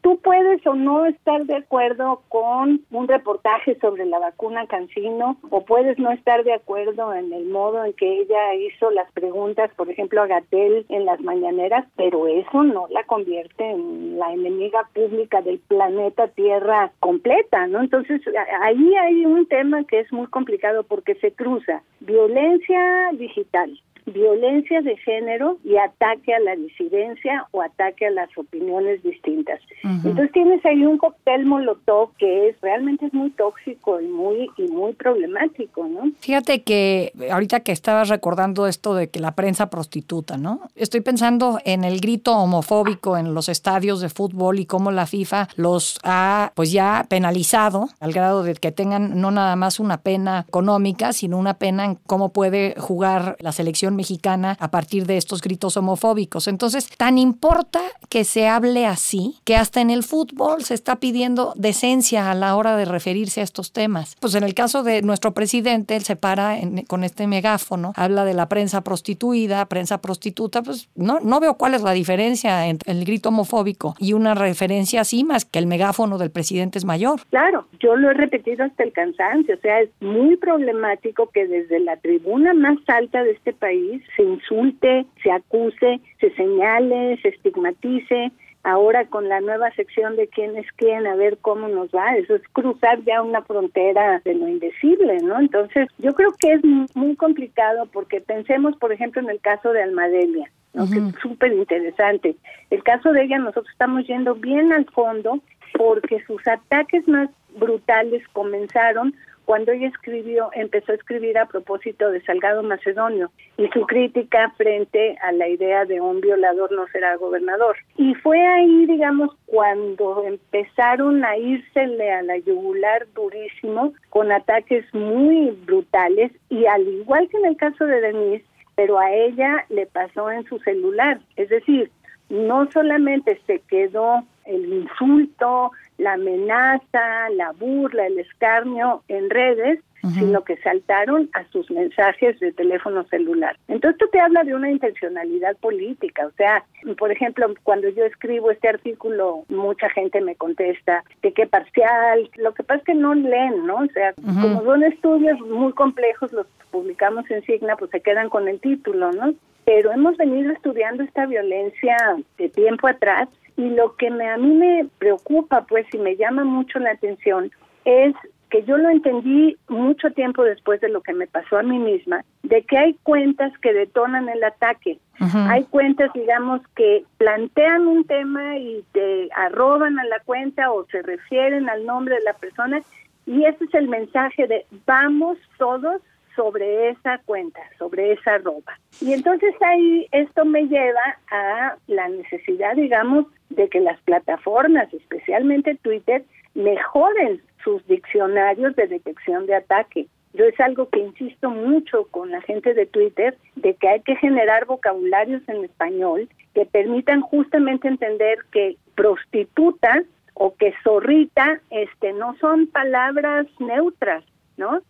no 0.80 1.06
estar 1.06 1.44
de 1.44 1.56
acuerdo 1.56 2.22
con 2.28 2.80
un 2.90 3.08
reportaje 3.08 3.78
sobre 3.80 4.06
la 4.06 4.18
vacuna 4.18 4.66
Cancino 4.66 5.36
o 5.50 5.64
puedes 5.64 5.98
no 5.98 6.10
estar 6.10 6.42
de 6.44 6.54
acuerdo 6.54 7.14
en 7.14 7.32
el 7.32 7.46
modo 7.46 7.84
en 7.84 7.92
que 7.92 8.20
ella 8.20 8.54
hizo 8.54 8.90
las 8.90 9.10
preguntas, 9.12 9.70
por 9.76 9.90
ejemplo, 9.90 10.22
a 10.22 10.26
Gatel 10.26 10.86
en 10.88 11.04
las 11.04 11.20
mañaneras, 11.20 11.86
pero 11.96 12.26
eso 12.26 12.62
no 12.62 12.86
la 12.90 13.04
convierte 13.04 13.70
en 13.70 14.18
la 14.18 14.32
enemiga 14.32 14.88
pública 14.94 15.42
del 15.42 15.58
planeta 15.58 16.28
Tierra 16.28 16.92
completa, 17.00 17.66
¿no? 17.66 17.80
Entonces, 17.80 18.20
ahí 18.62 18.94
hay 18.96 19.26
un 19.26 19.46
tema 19.46 19.84
que 19.84 20.00
es 20.00 20.12
muy 20.12 20.26
complicado 20.26 20.82
porque 20.84 21.14
se 21.16 21.32
cruza 21.32 21.82
violencia 22.00 23.10
digital, 23.12 23.78
violencia 24.06 24.80
de 24.82 24.96
género 24.98 25.58
y 25.64 25.76
ataque 25.76 26.34
a 26.34 26.40
la 26.40 26.56
disidencia 26.56 27.46
o 27.52 27.62
ataque 27.62 28.06
a 28.06 28.10
las 28.10 28.28
opiniones 28.36 29.02
distintas. 29.02 29.60
Entonces 29.82 30.32
tienes 30.32 30.64
ahí 30.64 30.84
un 30.84 30.98
cóctel 30.98 31.46
molotov 31.46 32.10
que 32.16 32.48
es 32.48 32.60
realmente 32.60 33.06
es 33.06 33.14
muy 33.14 33.30
tóxico 33.30 34.00
y 34.00 34.06
muy 34.06 34.48
y 34.56 34.68
muy 34.68 34.92
problemático, 34.92 35.86
¿no? 35.86 36.10
Fíjate 36.20 36.62
que 36.62 37.12
ahorita 37.30 37.60
que 37.60 37.72
estabas 37.72 38.08
recordando 38.08 38.66
esto 38.66 38.94
de 38.94 39.08
que 39.08 39.20
la 39.20 39.34
prensa 39.34 39.70
prostituta, 39.70 40.36
¿no? 40.36 40.60
Estoy 40.74 41.00
pensando 41.00 41.58
en 41.64 41.84
el 41.84 42.00
grito 42.00 42.36
homofóbico 42.36 43.16
en 43.16 43.34
los 43.34 43.48
estadios 43.48 44.00
de 44.00 44.08
fútbol 44.08 44.58
y 44.58 44.66
cómo 44.66 44.90
la 44.90 45.06
FIFA 45.06 45.48
los 45.56 45.98
ha 46.04 46.52
pues 46.54 46.72
ya 46.72 47.06
penalizado 47.08 47.88
al 48.00 48.12
grado 48.12 48.42
de 48.42 48.54
que 48.54 48.72
tengan 48.72 49.20
no 49.20 49.30
nada 49.30 49.56
más 49.56 49.80
una 49.80 50.02
pena 50.02 50.44
económica, 50.48 51.12
sino 51.12 51.38
una 51.38 51.54
pena 51.54 51.84
en 51.84 51.94
cómo 52.06 52.32
puede 52.32 52.74
jugar 52.78 53.36
la 53.40 53.52
selección 53.52 53.89
mexicana 53.94 54.56
a 54.60 54.70
partir 54.70 55.06
de 55.06 55.16
estos 55.16 55.40
gritos 55.40 55.76
homofóbicos. 55.76 56.48
Entonces, 56.48 56.88
tan 56.96 57.18
importa 57.18 57.80
que 58.08 58.24
se 58.24 58.48
hable 58.48 58.86
así, 58.86 59.38
que 59.44 59.56
hasta 59.56 59.80
en 59.80 59.90
el 59.90 60.02
fútbol 60.02 60.64
se 60.64 60.74
está 60.74 60.96
pidiendo 60.96 61.52
decencia 61.56 62.30
a 62.30 62.34
la 62.34 62.56
hora 62.56 62.76
de 62.76 62.84
referirse 62.84 63.40
a 63.40 63.44
estos 63.44 63.72
temas. 63.72 64.16
Pues 64.20 64.34
en 64.34 64.44
el 64.44 64.54
caso 64.54 64.82
de 64.82 65.02
nuestro 65.02 65.32
presidente, 65.34 65.96
él 65.96 66.04
se 66.04 66.16
para 66.16 66.58
con 66.86 67.04
este 67.04 67.26
megáfono, 67.26 67.92
habla 67.96 68.24
de 68.24 68.34
la 68.34 68.48
prensa 68.48 68.82
prostituida, 68.82 69.64
prensa 69.66 70.00
prostituta, 70.00 70.62
pues 70.62 70.88
no, 70.94 71.20
no 71.20 71.40
veo 71.40 71.54
cuál 71.54 71.74
es 71.74 71.82
la 71.82 71.92
diferencia 71.92 72.66
entre 72.66 72.92
el 72.92 73.04
grito 73.04 73.30
homofóbico 73.30 73.94
y 73.98 74.12
una 74.12 74.34
referencia 74.34 75.00
así 75.02 75.24
más 75.24 75.44
que 75.44 75.58
el 75.58 75.66
megáfono 75.66 76.18
del 76.18 76.30
presidente 76.30 76.78
es 76.78 76.84
mayor. 76.84 77.20
Claro, 77.30 77.66
yo 77.80 77.96
lo 77.96 78.10
he 78.10 78.14
repetido 78.14 78.64
hasta 78.64 78.84
el 78.84 78.92
cansancio, 78.92 79.54
o 79.54 79.58
sea, 79.58 79.80
es 79.80 79.90
muy 80.00 80.36
problemático 80.36 81.30
que 81.30 81.46
desde 81.46 81.80
la 81.80 81.96
tribuna 81.96 82.54
más 82.54 82.78
alta 82.86 83.24
de 83.24 83.32
este 83.32 83.52
país 83.52 84.02
se 84.16 84.22
insulte, 84.22 85.06
se 85.22 85.32
acuse, 85.32 86.00
se 86.20 86.30
señale, 86.34 87.18
se 87.22 87.28
estigmatice, 87.28 88.30
ahora 88.62 89.06
con 89.06 89.28
la 89.28 89.40
nueva 89.40 89.70
sección 89.72 90.16
de 90.16 90.28
quién 90.28 90.56
es 90.56 90.66
quién, 90.76 91.06
a 91.06 91.16
ver 91.16 91.38
cómo 91.38 91.68
nos 91.68 91.88
va, 91.88 92.16
eso 92.16 92.34
es 92.34 92.42
cruzar 92.52 93.02
ya 93.04 93.22
una 93.22 93.42
frontera 93.42 94.20
de 94.24 94.34
lo 94.34 94.48
indecible, 94.48 95.18
¿no? 95.22 95.40
Entonces, 95.40 95.88
yo 95.98 96.12
creo 96.12 96.32
que 96.38 96.52
es 96.52 96.64
muy 96.94 97.16
complicado 97.16 97.86
porque 97.86 98.20
pensemos, 98.20 98.76
por 98.76 98.92
ejemplo, 98.92 99.22
en 99.22 99.30
el 99.30 99.40
caso 99.40 99.72
de 99.72 99.82
Almadelia, 99.82 100.50
¿no? 100.74 100.88
que 100.88 100.98
es 100.98 101.14
súper 101.22 101.52
interesante. 101.52 102.36
El 102.70 102.82
caso 102.82 103.12
de 103.12 103.24
ella, 103.24 103.38
nosotros 103.38 103.68
estamos 103.72 104.06
yendo 104.06 104.34
bien 104.34 104.72
al 104.72 104.84
fondo 104.86 105.40
porque 105.72 106.22
sus 106.26 106.46
ataques 106.46 107.06
más 107.08 107.30
brutales 107.56 108.26
comenzaron 108.32 109.14
cuando 109.50 109.72
ella 109.72 109.88
escribió, 109.88 110.50
empezó 110.52 110.92
a 110.92 110.94
escribir 110.94 111.36
a 111.36 111.46
propósito 111.46 112.08
de 112.12 112.22
Salgado 112.22 112.62
Macedonio 112.62 113.32
y 113.56 113.66
su 113.70 113.84
crítica 113.84 114.54
frente 114.56 115.16
a 115.22 115.32
la 115.32 115.48
idea 115.48 115.84
de 115.86 116.00
un 116.00 116.20
violador 116.20 116.70
no 116.70 116.86
será 116.92 117.16
gobernador. 117.16 117.76
Y 117.96 118.14
fue 118.14 118.46
ahí, 118.46 118.86
digamos, 118.86 119.36
cuando 119.46 120.24
empezaron 120.24 121.24
a 121.24 121.36
írsele 121.36 122.12
a 122.12 122.22
la 122.22 122.38
yugular 122.38 123.08
durísimo, 123.12 123.92
con 124.10 124.30
ataques 124.30 124.84
muy 124.94 125.50
brutales, 125.66 126.30
y 126.48 126.66
al 126.66 126.86
igual 126.86 127.28
que 127.28 127.38
en 127.38 127.46
el 127.46 127.56
caso 127.56 127.86
de 127.86 128.00
Denise, 128.00 128.44
pero 128.76 129.00
a 129.00 129.12
ella 129.12 129.64
le 129.68 129.86
pasó 129.86 130.30
en 130.30 130.44
su 130.44 130.60
celular. 130.60 131.18
Es 131.34 131.48
decir, 131.48 131.90
no 132.28 132.70
solamente 132.70 133.40
se 133.48 133.58
quedó 133.68 134.22
el 134.44 134.72
insulto, 134.72 135.72
la 136.00 136.14
amenaza, 136.14 137.28
la 137.30 137.52
burla, 137.52 138.06
el 138.06 138.18
escarnio 138.18 139.02
en 139.08 139.28
redes, 139.28 139.80
sino 140.14 140.42
que 140.44 140.56
saltaron 140.58 141.28
a 141.34 141.44
sus 141.50 141.70
mensajes 141.70 142.40
de 142.40 142.52
teléfono 142.52 143.04
celular. 143.04 143.58
Entonces 143.68 144.00
esto 144.00 144.10
te 144.10 144.18
habla 144.18 144.44
de 144.44 144.54
una 144.54 144.70
intencionalidad 144.70 145.58
política, 145.58 146.26
o 146.26 146.30
sea, 146.38 146.64
por 146.96 147.12
ejemplo, 147.12 147.46
cuando 147.64 147.90
yo 147.90 148.06
escribo 148.06 148.50
este 148.50 148.68
artículo, 148.68 149.44
mucha 149.50 149.90
gente 149.90 150.22
me 150.22 150.36
contesta 150.36 151.04
que 151.20 151.34
qué 151.34 151.46
parcial, 151.46 152.30
lo 152.36 152.54
que 152.54 152.62
pasa 152.62 152.78
es 152.78 152.84
que 152.86 152.94
no 152.94 153.14
leen, 153.14 153.66
¿no? 153.66 153.76
O 153.76 153.88
sea, 153.92 154.14
como 154.14 154.64
son 154.64 154.84
estudios 154.84 155.38
muy 155.40 155.74
complejos, 155.74 156.32
los 156.32 156.46
publicamos 156.70 157.30
en 157.30 157.44
Signa, 157.44 157.76
pues 157.76 157.90
se 157.90 158.00
quedan 158.00 158.30
con 158.30 158.48
el 158.48 158.58
título, 158.58 159.12
¿no? 159.12 159.34
Pero 159.66 159.92
hemos 159.92 160.16
venido 160.16 160.50
estudiando 160.50 161.02
esta 161.02 161.26
violencia 161.26 161.96
de 162.38 162.48
tiempo 162.48 162.88
atrás 162.88 163.28
y 163.60 163.70
lo 163.70 163.94
que 163.96 164.10
me, 164.10 164.28
a 164.28 164.38
mí 164.38 164.54
me 164.54 164.86
preocupa, 164.98 165.66
pues, 165.66 165.86
y 165.92 165.98
me 165.98 166.16
llama 166.16 166.44
mucho 166.44 166.78
la 166.78 166.92
atención, 166.92 167.50
es 167.84 168.14
que 168.48 168.64
yo 168.64 168.76
lo 168.76 168.88
entendí 168.88 169.56
mucho 169.68 170.10
tiempo 170.10 170.42
después 170.42 170.80
de 170.80 170.88
lo 170.88 171.02
que 171.02 171.12
me 171.12 171.26
pasó 171.26 171.58
a 171.58 171.62
mí 171.62 171.78
misma, 171.78 172.24
de 172.42 172.62
que 172.62 172.76
hay 172.76 172.94
cuentas 173.02 173.52
que 173.58 173.72
detonan 173.72 174.28
el 174.28 174.42
ataque. 174.42 174.98
Hay 175.20 175.64
cuentas, 175.64 176.10
digamos, 176.14 176.62
que 176.74 177.04
plantean 177.18 177.86
un 177.86 178.04
tema 178.04 178.56
y 178.56 178.82
te 178.92 179.28
arroban 179.36 179.98
a 179.98 180.04
la 180.04 180.18
cuenta 180.20 180.72
o 180.72 180.86
se 180.86 181.02
refieren 181.02 181.68
al 181.68 181.84
nombre 181.84 182.14
de 182.14 182.22
la 182.22 182.32
persona 182.32 182.80
y 183.26 183.44
ese 183.44 183.64
es 183.64 183.74
el 183.74 183.86
mensaje 183.86 184.46
de 184.46 184.64
vamos 184.86 185.38
todos 185.58 186.00
sobre 186.34 186.90
esa 186.90 187.18
cuenta, 187.24 187.60
sobre 187.78 188.12
esa 188.12 188.38
ropa. 188.38 188.78
Y 189.00 189.12
entonces 189.12 189.54
ahí 189.60 190.06
esto 190.12 190.44
me 190.44 190.66
lleva 190.66 191.18
a 191.30 191.76
la 191.86 192.08
necesidad, 192.08 192.74
digamos, 192.76 193.26
de 193.50 193.68
que 193.68 193.80
las 193.80 194.00
plataformas, 194.02 194.92
especialmente 194.92 195.76
Twitter, 195.76 196.24
mejoren 196.54 197.40
sus 197.64 197.86
diccionarios 197.86 198.74
de 198.76 198.86
detección 198.86 199.46
de 199.46 199.56
ataque. 199.56 200.06
Yo 200.32 200.44
es 200.44 200.58
algo 200.60 200.88
que 200.88 201.00
insisto 201.00 201.50
mucho 201.50 202.06
con 202.10 202.30
la 202.30 202.40
gente 202.42 202.72
de 202.74 202.86
Twitter, 202.86 203.36
de 203.56 203.74
que 203.74 203.88
hay 203.88 204.00
que 204.00 204.16
generar 204.16 204.66
vocabularios 204.66 205.42
en 205.48 205.64
español 205.64 206.28
que 206.54 206.66
permitan 206.66 207.20
justamente 207.20 207.88
entender 207.88 208.38
que 208.52 208.76
prostituta 208.94 210.02
o 210.34 210.54
que 210.54 210.72
zorrita 210.82 211.60
este 211.70 212.12
no 212.12 212.36
son 212.38 212.66
palabras 212.68 213.46
neutras, 213.58 214.24
¿no? 214.60 214.82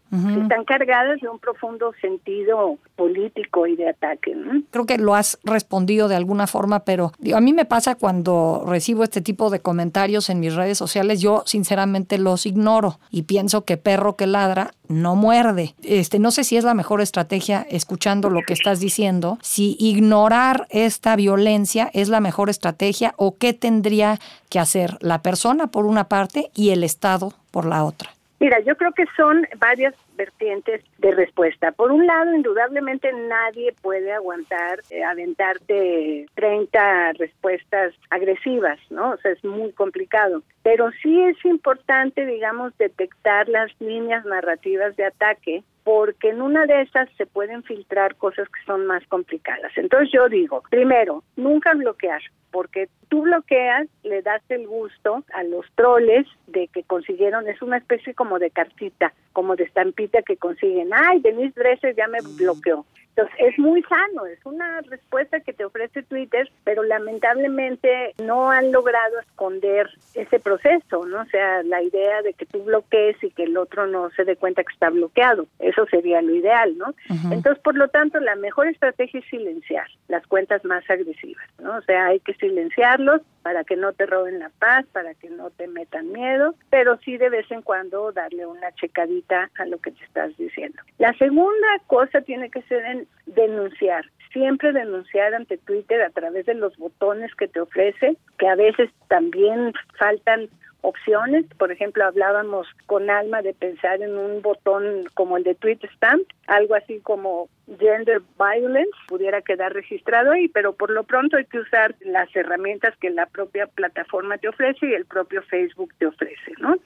Están 0.42 0.64
cargadas 0.64 1.20
de 1.20 1.28
un 1.28 1.38
profundo 1.38 1.92
sentido 2.00 2.78
político 2.96 3.68
y 3.68 3.76
de 3.76 3.90
ataque. 3.90 4.36
Creo 4.72 4.84
que 4.84 4.98
lo 4.98 5.14
has 5.14 5.38
respondido 5.44 6.08
de 6.08 6.16
alguna 6.16 6.48
forma, 6.48 6.80
pero 6.80 7.12
a 7.32 7.40
mí 7.40 7.52
me 7.52 7.64
pasa 7.64 7.94
cuando 7.94 8.64
recibo 8.66 9.04
este 9.04 9.20
tipo 9.20 9.50
de 9.50 9.60
comentarios 9.60 10.28
en 10.28 10.40
mis 10.40 10.56
redes 10.56 10.76
sociales, 10.76 11.20
yo 11.20 11.44
sinceramente 11.46 12.18
los 12.18 12.44
ignoro 12.44 12.98
y 13.12 13.22
pienso 13.22 13.64
que 13.64 13.76
perro 13.76 14.16
que 14.16 14.26
ladra 14.26 14.72
no 14.88 15.14
muerde. 15.14 15.76
Este, 15.82 16.18
no 16.18 16.32
sé 16.32 16.42
si 16.42 16.56
es 16.56 16.64
la 16.64 16.74
mejor 16.74 17.00
estrategia 17.00 17.64
escuchando 17.70 18.28
lo 18.28 18.42
que 18.42 18.54
estás 18.54 18.80
diciendo, 18.80 19.38
si 19.40 19.76
ignorar 19.78 20.66
esta 20.70 21.14
violencia 21.14 21.88
es 21.94 22.08
la 22.08 22.18
mejor 22.18 22.50
estrategia 22.50 23.14
o 23.16 23.36
qué 23.36 23.52
tendría 23.52 24.18
que 24.48 24.58
hacer 24.58 24.98
la 25.00 25.22
persona 25.22 25.68
por 25.68 25.86
una 25.86 26.08
parte 26.08 26.50
y 26.54 26.70
el 26.70 26.82
Estado 26.82 27.32
por 27.52 27.64
la 27.64 27.84
otra. 27.84 28.10
Mira, 28.40 28.58
yo 28.60 28.74
creo 28.74 28.92
que 28.92 29.04
son 29.18 29.46
varias 29.58 29.94
vertientes 30.16 30.82
de 30.96 31.12
respuesta. 31.12 31.72
Por 31.72 31.92
un 31.92 32.06
lado, 32.06 32.34
indudablemente 32.34 33.12
nadie 33.12 33.74
puede 33.82 34.12
aguantar, 34.12 34.80
eh, 34.88 35.04
aventarte 35.04 36.24
30 36.36 37.12
respuestas 37.18 37.92
agresivas, 38.08 38.78
¿no? 38.88 39.10
O 39.10 39.16
sea, 39.18 39.32
es 39.32 39.44
muy 39.44 39.72
complicado. 39.72 40.42
Pero 40.62 40.90
sí 41.02 41.20
es 41.20 41.44
importante, 41.44 42.24
digamos, 42.24 42.76
detectar 42.78 43.46
las 43.46 43.78
líneas 43.78 44.24
narrativas 44.24 44.96
de 44.96 45.04
ataque 45.04 45.62
porque 45.84 46.30
en 46.30 46.42
una 46.42 46.66
de 46.66 46.82
esas 46.82 47.08
se 47.16 47.26
pueden 47.26 47.62
filtrar 47.62 48.16
cosas 48.16 48.48
que 48.48 48.64
son 48.66 48.86
más 48.86 49.06
complicadas. 49.08 49.72
Entonces 49.76 50.10
yo 50.12 50.28
digo, 50.28 50.62
primero, 50.70 51.22
nunca 51.36 51.74
bloquear, 51.74 52.20
porque 52.50 52.88
tú 53.08 53.22
bloqueas, 53.22 53.88
le 54.02 54.22
das 54.22 54.42
el 54.48 54.66
gusto 54.66 55.24
a 55.32 55.42
los 55.44 55.66
troles 55.74 56.26
de 56.46 56.68
que 56.68 56.82
consiguieron, 56.82 57.48
es 57.48 57.62
una 57.62 57.78
especie 57.78 58.14
como 58.14 58.38
de 58.38 58.50
cartita, 58.50 59.12
como 59.32 59.56
de 59.56 59.64
estampita 59.64 60.22
que 60.22 60.36
consiguen, 60.36 60.90
ay, 60.92 61.20
Denise 61.20 61.58
Dresser 61.58 61.94
ya 61.96 62.08
me 62.08 62.18
bloqueó. 62.36 62.84
Entonces, 63.20 63.52
es 63.52 63.58
muy 63.58 63.82
sano, 63.82 64.24
es 64.26 64.38
una 64.44 64.80
respuesta 64.82 65.40
que 65.40 65.52
te 65.52 65.64
ofrece 65.64 66.02
Twitter, 66.02 66.50
pero 66.64 66.82
lamentablemente 66.82 68.14
no 68.22 68.50
han 68.50 68.72
logrado 68.72 69.18
esconder 69.20 69.90
ese 70.14 70.40
proceso, 70.40 71.04
¿no? 71.04 71.20
O 71.20 71.26
sea, 71.26 71.62
la 71.64 71.82
idea 71.82 72.22
de 72.22 72.32
que 72.32 72.46
tú 72.46 72.62
bloquees 72.64 73.22
y 73.22 73.30
que 73.30 73.44
el 73.44 73.56
otro 73.58 73.86
no 73.86 74.10
se 74.10 74.24
dé 74.24 74.36
cuenta 74.36 74.62
que 74.62 74.72
está 74.72 74.88
bloqueado, 74.88 75.46
eso 75.58 75.84
sería 75.90 76.22
lo 76.22 76.34
ideal, 76.34 76.78
¿no? 76.78 76.94
Entonces, 77.30 77.62
por 77.62 77.76
lo 77.76 77.88
tanto, 77.88 78.20
la 78.20 78.36
mejor 78.36 78.68
estrategia 78.68 79.20
es 79.20 79.26
silenciar 79.26 79.86
las 80.08 80.26
cuentas 80.26 80.64
más 80.64 80.88
agresivas, 80.88 81.44
¿no? 81.58 81.76
O 81.76 81.82
sea, 81.82 82.06
hay 82.06 82.20
que 82.20 82.34
silenciarlos 82.34 83.20
para 83.42 83.64
que 83.64 83.76
no 83.76 83.92
te 83.92 84.06
roben 84.06 84.38
la 84.38 84.50
paz, 84.58 84.86
para 84.92 85.14
que 85.14 85.30
no 85.30 85.50
te 85.50 85.66
metan 85.66 86.12
miedo, 86.12 86.54
pero 86.70 86.98
sí 86.98 87.16
de 87.16 87.30
vez 87.30 87.50
en 87.50 87.62
cuando 87.62 88.12
darle 88.12 88.46
una 88.46 88.72
checadita 88.72 89.50
a 89.58 89.66
lo 89.66 89.78
que 89.78 89.92
te 89.92 90.04
estás 90.04 90.36
diciendo. 90.36 90.80
La 90.98 91.12
segunda 91.18 91.68
cosa 91.86 92.20
tiene 92.20 92.50
que 92.50 92.62
ser 92.62 92.84
en 92.84 93.06
denunciar, 93.26 94.04
siempre 94.32 94.72
denunciar 94.72 95.34
ante 95.34 95.58
Twitter 95.58 96.02
a 96.02 96.10
través 96.10 96.46
de 96.46 96.54
los 96.54 96.76
botones 96.76 97.34
que 97.34 97.48
te 97.48 97.60
ofrece, 97.60 98.16
que 98.38 98.48
a 98.48 98.54
veces 98.54 98.90
también 99.08 99.72
faltan 99.98 100.48
opciones. 100.82 101.44
Por 101.58 101.72
ejemplo, 101.72 102.04
hablábamos 102.04 102.66
con 102.86 103.10
Alma 103.10 103.42
de 103.42 103.54
pensar 103.54 104.02
en 104.02 104.16
un 104.16 104.42
botón 104.42 105.04
como 105.14 105.36
el 105.36 105.44
de 105.44 105.54
Tweet 105.54 105.80
Stamp, 105.96 106.26
algo 106.46 106.74
así 106.74 107.00
como 107.00 107.48
gender 107.78 108.22
violence 108.38 108.96
pudiera 109.08 109.42
quedar 109.42 109.72
registrado 109.72 110.32
ahí, 110.32 110.48
pero 110.48 110.72
por 110.72 110.90
lo 110.90 111.04
pronto 111.04 111.36
hay 111.36 111.44
que 111.44 111.58
usar 111.58 111.94
las 112.00 112.34
herramientas 112.34 112.96
que 112.96 113.10
la 113.10 113.26
propia 113.26 113.66
plataforma 113.66 114.38
te 114.38 114.48
ofrece 114.48 114.86
y 114.86 114.94
el 114.94 115.04
propio 115.06 115.42
Facebook 115.42 115.92
te 115.98 116.06
ofrece, 116.06 116.52
¿no? 116.58 116.76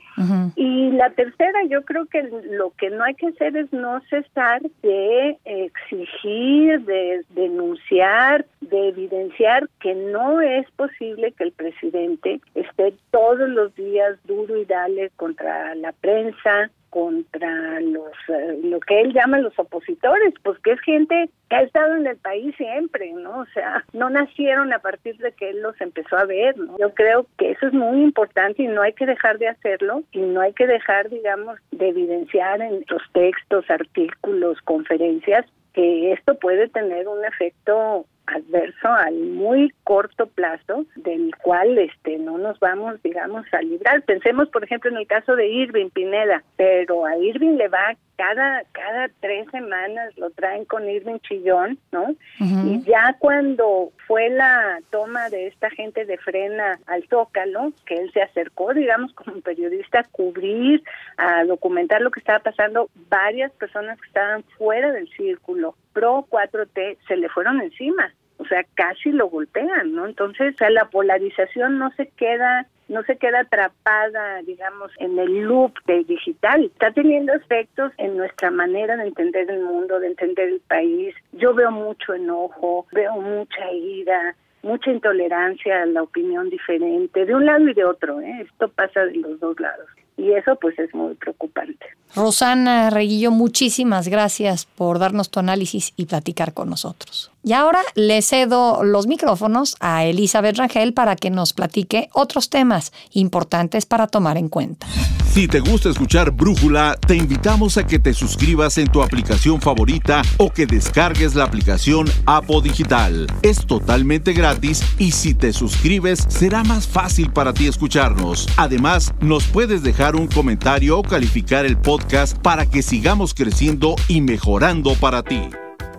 Y 0.57 0.91
la 0.93 1.11
tercera, 1.11 1.65
yo 1.69 1.83
creo 1.83 2.07
que 2.07 2.23
lo 2.51 2.71
que 2.77 2.91
no 2.91 3.05
hay 3.05 3.15
que 3.15 3.29
hacer 3.29 3.57
es 3.57 3.73
no 3.73 4.01
cesar 4.11 4.63
de 4.83 5.39
exigir, 5.45 6.81
de 6.81 7.25
denunciar, 7.31 8.47
de 8.61 8.89
evidenciar 8.89 9.69
que 9.81 9.95
no 9.95 10.41
es 10.41 10.71
posible 10.73 11.33
que 11.33 11.45
el 11.45 11.53
presidente 11.53 12.41
esté 12.55 12.95
todos 13.11 13.49
los 13.49 13.75
días 13.75 14.19
duro 14.25 14.57
y 14.57 14.65
dale 14.65 15.11
contra 15.17 15.75
la 15.75 15.93
prensa, 15.93 16.71
contra 16.95 17.81
los 17.81 18.13
eh, 18.29 18.57
lo 18.63 18.79
que 18.79 19.01
él 19.01 19.13
llama 19.13 19.39
los 19.39 19.59
opositores, 19.59 20.33
pues 20.45 20.61
que 20.61 20.71
es 20.71 20.81
gente 20.83 21.29
que 21.51 21.57
ha 21.57 21.63
estado 21.63 21.97
en 21.97 22.07
el 22.07 22.17
país 22.19 22.55
siempre, 22.57 23.13
¿no? 23.15 23.41
O 23.41 23.47
sea, 23.47 23.85
no 23.93 24.11
nacieron 24.11 24.73
a 24.73 24.79
partir 24.79 25.17
de 25.17 25.33
que 25.33 25.51
él 25.51 25.61
los 25.61 25.81
empezó 25.81 26.17
a 26.17 26.25
ver, 26.25 26.57
¿no? 26.57 26.79
Yo 26.79 26.95
creo 26.95 27.27
que 27.37 27.51
eso 27.51 27.67
es 27.67 27.73
muy 27.73 28.01
importante 28.01 28.63
y 28.63 28.69
no 28.69 28.83
hay 28.83 28.93
que 28.93 29.07
dejar 29.07 29.39
de 29.39 29.49
hacerlo 29.49 30.05
y 30.13 30.21
no 30.21 30.41
hay 30.41 30.53
que 30.53 30.69
dejar, 30.69 31.11
digamos, 31.11 31.59
de 31.73 31.89
evidenciar 31.89 32.61
en 32.61 32.85
los 32.89 33.03
textos, 33.13 33.69
artículos, 33.69 34.63
conferencias 34.63 35.47
que 35.73 36.13
esto 36.13 36.39
puede 36.39 36.69
tener 36.69 37.09
un 37.09 37.25
efecto 37.25 38.07
adverso 38.27 38.89
al 38.89 39.15
muy 39.15 39.73
corto 39.85 40.27
plazo 40.27 40.87
del 40.97 41.35
cual 41.37 41.79
este 41.79 42.19
no 42.19 42.39
nos 42.39 42.59
vamos 42.61 43.03
digamos 43.03 43.47
a 43.53 43.61
librar. 43.61 44.03
Pensemos 44.03 44.49
por 44.49 44.65
ejemplo 44.65 44.91
en 44.91 44.97
el 44.97 45.07
caso 45.07 45.37
de 45.37 45.49
Irving 45.49 45.91
Pineda 45.91 46.43
pero 46.57 47.05
a 47.05 47.17
Irving 47.17 47.57
le 47.57 47.69
va 47.69 47.97
cada 48.17 48.63
cada 48.73 49.09
tres 49.21 49.47
semanas 49.51 50.17
lo 50.17 50.31
traen 50.31 50.65
con 50.65 50.89
Irving 50.89 51.19
Chillón 51.21 51.79
no 51.91 52.15
y 52.41 52.81
ya 52.83 53.17
cuando 53.19 53.93
fue 54.07 54.31
la 54.31 54.81
toma 54.91 55.29
de 55.31 55.49
esta 55.49 55.69
gente 55.71 56.05
de 56.05 56.17
frena 56.19 56.79
al 56.87 57.07
Zócalo 57.09 57.73
que 57.87 57.97
él 57.97 58.13
se 58.13 58.23
acercó 58.23 58.73
digamos 58.73 59.13
como 59.15 59.41
periodista 59.41 60.01
a 60.01 60.05
cubrir 60.05 60.83
a 61.17 61.45
documentar 61.45 62.01
lo 62.01 62.11
que 62.11 62.21
estaba 62.21 62.39
pasando 62.39 62.89
varias 63.09 63.53
personas 63.53 64.01
que 64.01 64.07
estaban 64.07 64.45
fuera 64.57 64.93
del 64.93 65.09
círculo 65.11 65.75
pro 65.95 66.27
4T 66.29 66.99
se 67.09 67.17
le 67.17 67.31
fueron 67.31 67.63
encima 67.63 68.13
o 68.39 68.45
sea, 68.47 68.65
casi 68.75 69.11
lo 69.13 69.29
golpean, 69.29 69.95
¿no? 69.95 70.07
Entonces, 70.07 70.55
o 70.61 70.69
la 70.69 70.87
polarización 70.87 71.79
no 71.79 71.91
se 71.93 72.09
queda 72.09 72.67
no 72.87 73.03
se 73.05 73.17
queda 73.17 73.41
atrapada, 73.41 74.43
digamos, 74.43 74.93
en 74.99 75.19
el 75.19 75.45
loop 75.45 75.73
de 75.87 76.05
digital. 76.05 76.65
Está 76.65 76.91
teniendo 76.91 77.33
efectos 77.33 77.93
en 77.97 78.15
nuestra 78.15 78.51
manera 78.51 78.95
de 78.99 79.05
entender 79.05 79.51
el 79.51 79.63
mundo, 79.63 79.99
de 80.01 80.09
entender 80.09 80.51
el 80.51 80.61
país. 80.61 81.15
Yo 81.33 81.55
veo 81.55 81.71
mucho 81.71 82.13
enojo, 82.13 82.87
veo 82.93 83.15
mucha 83.15 83.73
ira, 83.73 84.37
mucha 84.63 84.91
intolerancia 84.91 85.81
a 85.81 85.87
la 85.87 86.03
opinión 86.03 86.51
diferente, 86.51 87.25
de 87.25 87.35
un 87.35 87.47
lado 87.47 87.67
y 87.67 87.73
de 87.73 87.87
otro. 87.87 88.21
¿eh? 88.21 88.43
Esto 88.43 88.69
pasa 88.69 89.07
de 89.07 89.15
los 89.15 89.41
dos 89.41 89.59
lados 89.59 89.89
y 90.17 90.33
eso 90.33 90.57
pues 90.61 90.79
es 90.79 90.95
muy 90.95 91.15
preocupante. 91.15 91.87
Rosana 92.15 92.91
Reguillo, 92.91 93.31
muchísimas 93.31 94.09
gracias 94.09 94.67
por 94.67 94.99
darnos 94.99 95.31
tu 95.31 95.41
análisis 95.41 95.93
y 95.97 96.07
platicar 96.07 96.55
con 96.55 96.71
nosotros. 96.71 97.34
Y 97.45 97.53
ahora 97.53 97.81
le 97.95 98.23
cedo 98.23 98.83
los 98.83 99.07
micrófonos 99.07 99.77
a 99.79 100.05
Elizabeth 100.07 100.57
Rangel 100.57 100.95
para 100.95 101.15
que 101.15 101.29
nos 101.29 101.53
platique 101.53 102.09
otros 102.15 102.49
temas 102.49 102.91
importantes 103.13 103.85
para 103.85 104.07
tomar 104.07 104.39
en 104.39 104.49
cuenta. 104.49 104.87
Si 105.35 105.47
te 105.47 105.61
gusta 105.61 105.91
escuchar 105.91 106.31
Brújula, 106.31 106.97
te 107.07 107.17
invitamos 107.17 107.77
a 107.77 107.87
que 107.87 107.99
te 107.99 108.15
suscribas 108.15 108.79
en 108.79 108.87
tu 108.87 109.03
aplicación 109.03 109.61
favorita 109.61 110.23
o 110.39 110.51
que 110.51 110.65
descargues 110.65 111.35
la 111.35 111.45
aplicación 111.45 112.07
Apo 112.25 112.63
Digital. 112.63 113.27
Es 113.43 113.67
totalmente 113.67 114.33
gratis 114.33 114.83
y 114.97 115.11
si 115.11 115.35
te 115.35 115.53
suscribes 115.53 116.25
será 116.29 116.63
más 116.63 116.87
fácil 116.87 117.31
para 117.33 117.53
ti 117.53 117.67
escucharnos. 117.67 118.49
Además, 118.57 119.13
nos 119.21 119.45
puedes 119.45 119.83
dejar 119.83 120.17
un 120.17 120.29
comentario 120.29 120.99
o 120.99 121.03
calificar 121.03 121.67
el 121.67 121.77
podcast 121.77 122.39
para 122.39 122.65
que 122.65 122.83
sigamos 122.83 123.35
creciendo 123.35 123.97
y 124.09 124.21
mejorando 124.21 124.95
para 124.95 125.25
ti. 125.25 125.51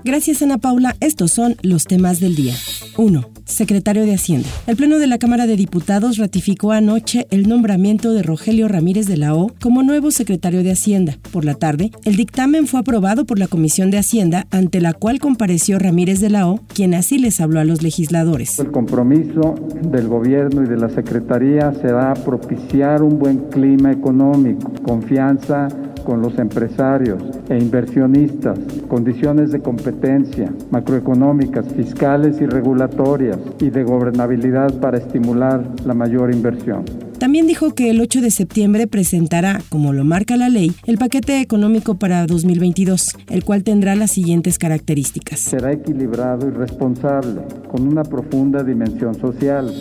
Gracias 0.06 0.44
Ana 0.44 0.60
Paula, 0.60 0.96
estos 1.00 1.32
son 1.32 1.56
los 1.64 1.86
temas 1.86 2.20
del 2.20 2.36
día. 2.36 2.54
1. 2.96 3.28
Secretario 3.46 4.06
de 4.06 4.14
Hacienda. 4.14 4.48
El 4.68 4.76
Pleno 4.76 5.00
de 5.00 5.08
la 5.08 5.18
Cámara 5.18 5.48
de 5.48 5.56
Diputados 5.56 6.20
ratificó 6.20 6.74
anoche 6.74 7.26
el 7.32 7.50
nombramiento 7.50 8.14
de 8.14 8.22
Rogelio 8.22 8.68
Ramírez 8.68 9.08
de 9.08 9.18
la 9.18 9.34
O 9.34 9.52
como 9.60 9.82
nuevo 9.82 10.12
secretario 10.12 10.62
de 10.62 10.72
Hacienda. 10.72 11.18
Por 11.32 11.44
la 11.44 11.56
tarde, 11.56 11.90
el 12.04 12.18
dictamen 12.18 12.68
fue 12.68 12.82
aprobado 12.82 13.26
por 13.26 13.40
la 13.40 13.48
Comisión 13.48 13.90
de 13.90 13.98
Hacienda, 13.98 14.46
ante 14.52 14.80
la 14.80 14.94
cual 14.94 15.20
compareció 15.20 15.80
Ramírez 15.80 16.20
de 16.20 16.30
la 16.30 16.48
O, 16.48 16.60
quien 16.72 16.94
así 16.94 17.18
les 17.18 17.42
habló 17.42 17.60
a 17.60 17.66
los 17.66 17.82
legisladores. 17.82 18.60
El 18.60 18.70
compromiso 18.70 19.56
del 19.90 20.08
gobierno 20.08 20.62
y 20.62 20.68
de 20.68 20.78
la 20.78 20.90
Secretaría 20.90 21.74
será 21.82 22.14
propiciar 22.14 23.02
un 23.02 23.18
buen 23.18 23.40
clima 23.50 23.92
económico, 23.92 24.72
confianza 24.84 25.68
con 26.04 26.22
los 26.22 26.38
empresarios 26.38 27.24
e 27.50 27.58
inversionistas, 27.58 28.60
condiciones 28.88 29.52
de 29.52 29.60
competencia 29.62 30.52
macroeconómicas, 30.72 31.74
fiscales 31.74 32.42
y 32.42 32.46
regulatorias 32.46 33.40
y 33.60 33.70
de 33.70 33.84
gobernabilidad 33.84 34.80
para 34.80 34.98
estimular 34.98 35.64
la 35.86 35.94
mayor 35.94 36.34
inversión. 36.34 37.05
También 37.26 37.48
dijo 37.48 37.74
que 37.74 37.90
el 37.90 38.02
8 38.02 38.22
de 38.22 38.30
septiembre 38.30 38.86
presentará, 38.86 39.60
como 39.70 39.94
lo 39.94 40.04
marca 40.06 40.38
la 40.38 40.48
ley, 40.48 40.74
el 40.86 41.00
paquete 41.00 41.42
económico 41.42 41.96
para 41.96 42.28
2022, 42.28 43.16
el 43.32 43.44
cual 43.44 43.64
tendrá 43.64 43.96
las 43.96 44.12
siguientes 44.12 44.60
características. 44.60 45.40
Será 45.40 45.72
equilibrado 45.72 46.48
y 46.48 46.52
responsable, 46.52 47.42
con 47.68 47.88
una 47.88 48.04
profunda 48.04 48.64
dimensión 48.64 49.20
social. 49.20 49.74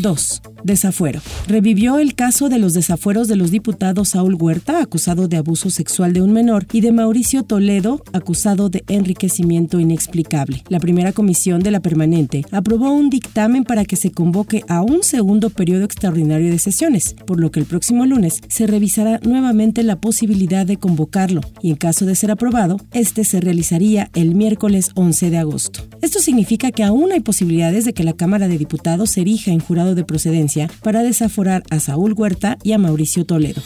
2. 0.00 0.42
Desafuero. 0.64 1.20
Revivió 1.48 1.98
el 1.98 2.14
caso 2.14 2.48
de 2.48 2.58
los 2.58 2.74
desafueros 2.74 3.26
de 3.26 3.36
los 3.36 3.50
diputados 3.50 4.10
Saúl 4.10 4.36
Huerta, 4.38 4.80
acusado 4.80 5.28
de 5.28 5.38
abuso 5.38 5.70
sexual 5.70 6.12
de 6.12 6.22
un 6.22 6.32
menor, 6.32 6.66
y 6.72 6.82
de 6.82 6.92
Mauricio 6.92 7.42
Toledo, 7.42 8.02
acusado 8.12 8.68
de 8.68 8.84
enriquecimiento 8.88 9.80
inexplicable. 9.80 10.62
La 10.68 10.78
primera 10.78 11.12
comisión 11.12 11.62
de 11.62 11.70
la 11.70 11.80
permanente 11.80 12.44
aprobó 12.52 12.92
un 12.92 13.08
dictamen 13.10 13.64
para 13.64 13.84
que 13.84 13.96
se 13.96 14.12
convoque 14.12 14.62
a 14.68 14.82
un 14.82 15.02
segundo 15.02 15.50
periodo 15.50 15.84
extraordinario 15.84 16.50
de 16.50 16.58
sesiones, 16.58 16.81
por 17.26 17.38
lo 17.38 17.52
que 17.52 17.60
el 17.60 17.66
próximo 17.66 18.06
lunes 18.06 18.40
se 18.48 18.66
revisará 18.66 19.20
nuevamente 19.22 19.84
la 19.84 20.00
posibilidad 20.00 20.66
de 20.66 20.78
convocarlo, 20.78 21.40
y 21.62 21.70
en 21.70 21.76
caso 21.76 22.06
de 22.06 22.16
ser 22.16 22.32
aprobado, 22.32 22.76
este 22.92 23.22
se 23.22 23.40
realizaría 23.40 24.10
el 24.14 24.34
miércoles 24.34 24.90
11 24.96 25.30
de 25.30 25.38
agosto. 25.38 25.80
Esto 26.00 26.18
significa 26.18 26.72
que 26.72 26.82
aún 26.82 27.12
hay 27.12 27.20
posibilidades 27.20 27.84
de 27.84 27.92
que 27.92 28.02
la 28.02 28.14
Cámara 28.14 28.48
de 28.48 28.58
Diputados 28.58 29.10
se 29.10 29.20
erija 29.20 29.52
en 29.52 29.60
jurado 29.60 29.94
de 29.94 30.04
procedencia 30.04 30.68
para 30.82 31.04
desaforar 31.04 31.62
a 31.70 31.78
Saúl 31.78 32.14
Huerta 32.14 32.58
y 32.64 32.72
a 32.72 32.78
Mauricio 32.78 33.24
Toledo. 33.24 33.62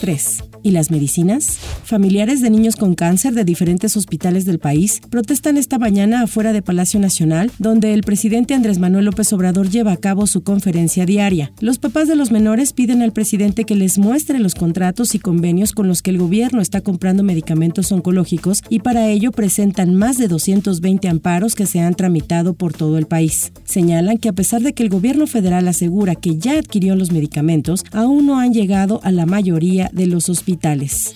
3. 0.00 0.44
¿Y 0.62 0.70
las 0.70 0.92
medicinas? 0.92 1.58
Familiares 1.84 2.40
de 2.40 2.50
niños 2.50 2.76
con 2.76 2.94
cáncer 2.94 3.34
de 3.34 3.44
diferentes 3.44 3.96
hospitales 3.96 4.44
del 4.44 4.60
país 4.60 5.00
protestan 5.10 5.56
esta 5.56 5.78
mañana 5.78 6.22
afuera 6.22 6.52
de 6.52 6.62
Palacio 6.62 7.00
Nacional, 7.00 7.50
donde 7.58 7.94
el 7.94 8.02
presidente 8.02 8.54
Andrés 8.54 8.78
Manuel 8.78 9.06
López 9.06 9.32
Obrador 9.32 9.70
lleva 9.70 9.92
a 9.92 9.96
cabo 9.96 10.26
su 10.26 10.42
conferencia 10.42 11.06
diaria. 11.06 11.52
Los 11.60 11.78
papás 11.78 12.06
de 12.06 12.16
los 12.16 12.30
menores 12.30 12.59
piden 12.72 13.02
al 13.02 13.12
presidente 13.12 13.64
que 13.64 13.74
les 13.74 13.98
muestre 13.98 14.38
los 14.38 14.54
contratos 14.54 15.14
y 15.14 15.18
convenios 15.18 15.72
con 15.72 15.88
los 15.88 16.02
que 16.02 16.10
el 16.10 16.18
gobierno 16.18 16.60
está 16.60 16.82
comprando 16.82 17.22
medicamentos 17.22 17.90
oncológicos 17.90 18.62
y 18.68 18.80
para 18.80 19.08
ello 19.08 19.32
presentan 19.32 19.94
más 19.94 20.18
de 20.18 20.28
220 20.28 21.08
amparos 21.08 21.54
que 21.54 21.66
se 21.66 21.80
han 21.80 21.94
tramitado 21.94 22.52
por 22.52 22.72
todo 22.74 22.98
el 22.98 23.06
país. 23.06 23.52
Señalan 23.64 24.18
que 24.18 24.28
a 24.28 24.34
pesar 24.34 24.60
de 24.60 24.74
que 24.74 24.82
el 24.82 24.90
gobierno 24.90 25.26
federal 25.26 25.66
asegura 25.68 26.14
que 26.14 26.36
ya 26.36 26.58
adquirió 26.58 26.94
los 26.96 27.12
medicamentos, 27.12 27.84
aún 27.92 28.26
no 28.26 28.38
han 28.38 28.52
llegado 28.52 29.00
a 29.02 29.10
la 29.10 29.26
mayoría 29.26 29.90
de 29.92 30.06
los 30.06 30.28
hospitales 30.28 31.14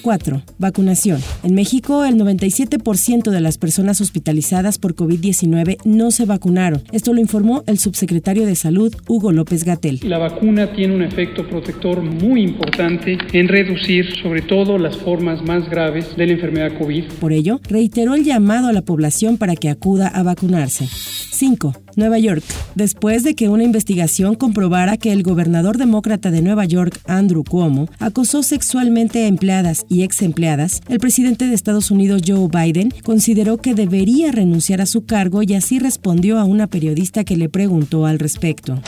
4. 0.00 0.42
Vacunación. 0.58 1.20
En 1.42 1.54
México, 1.54 2.04
el 2.04 2.16
97% 2.16 3.30
de 3.30 3.40
las 3.40 3.58
personas 3.58 4.00
hospitalizadas 4.00 4.78
por 4.78 4.94
COVID-19 4.94 5.78
no 5.84 6.10
se 6.10 6.24
vacunaron. 6.24 6.82
Esto 6.92 7.12
lo 7.12 7.20
informó 7.20 7.62
el 7.66 7.78
subsecretario 7.78 8.46
de 8.46 8.54
Salud, 8.54 8.94
Hugo 9.06 9.32
López 9.32 9.64
Gatel. 9.64 10.00
La 10.02 10.18
vacuna 10.18 10.69
tiene 10.72 10.94
un 10.94 11.02
efecto 11.02 11.46
protector 11.46 12.02
muy 12.02 12.42
importante 12.42 13.18
en 13.32 13.48
reducir 13.48 14.14
sobre 14.22 14.42
todo 14.42 14.78
las 14.78 14.96
formas 14.96 15.42
más 15.42 15.68
graves 15.68 16.16
de 16.16 16.26
la 16.26 16.32
enfermedad 16.32 16.78
COVID. 16.78 17.04
Por 17.20 17.32
ello, 17.32 17.60
reiteró 17.68 18.14
el 18.14 18.24
llamado 18.24 18.68
a 18.68 18.72
la 18.72 18.82
población 18.82 19.38
para 19.38 19.56
que 19.56 19.68
acuda 19.68 20.08
a 20.08 20.22
vacunarse. 20.22 20.86
5. 20.86 21.74
Nueva 21.96 22.18
York. 22.18 22.42
Después 22.74 23.24
de 23.24 23.34
que 23.34 23.48
una 23.48 23.64
investigación 23.64 24.34
comprobara 24.34 24.96
que 24.96 25.12
el 25.12 25.22
gobernador 25.22 25.78
demócrata 25.78 26.30
de 26.30 26.42
Nueva 26.42 26.64
York, 26.64 26.98
Andrew 27.06 27.44
Cuomo, 27.44 27.88
acosó 27.98 28.42
sexualmente 28.42 29.24
a 29.24 29.26
empleadas 29.26 29.84
y 29.88 30.02
ex 30.02 30.22
empleadas, 30.22 30.80
el 30.88 30.98
presidente 30.98 31.46
de 31.46 31.54
Estados 31.54 31.90
Unidos, 31.90 32.22
Joe 32.26 32.48
Biden, 32.48 32.92
consideró 33.04 33.58
que 33.58 33.74
debería 33.74 34.32
renunciar 34.32 34.80
a 34.80 34.86
su 34.86 35.04
cargo 35.04 35.42
y 35.42 35.54
así 35.54 35.78
respondió 35.78 36.38
a 36.38 36.44
una 36.44 36.66
periodista 36.66 37.24
que 37.24 37.36
le 37.36 37.48
preguntó 37.48 38.06
al 38.06 38.18
respecto. 38.18 38.80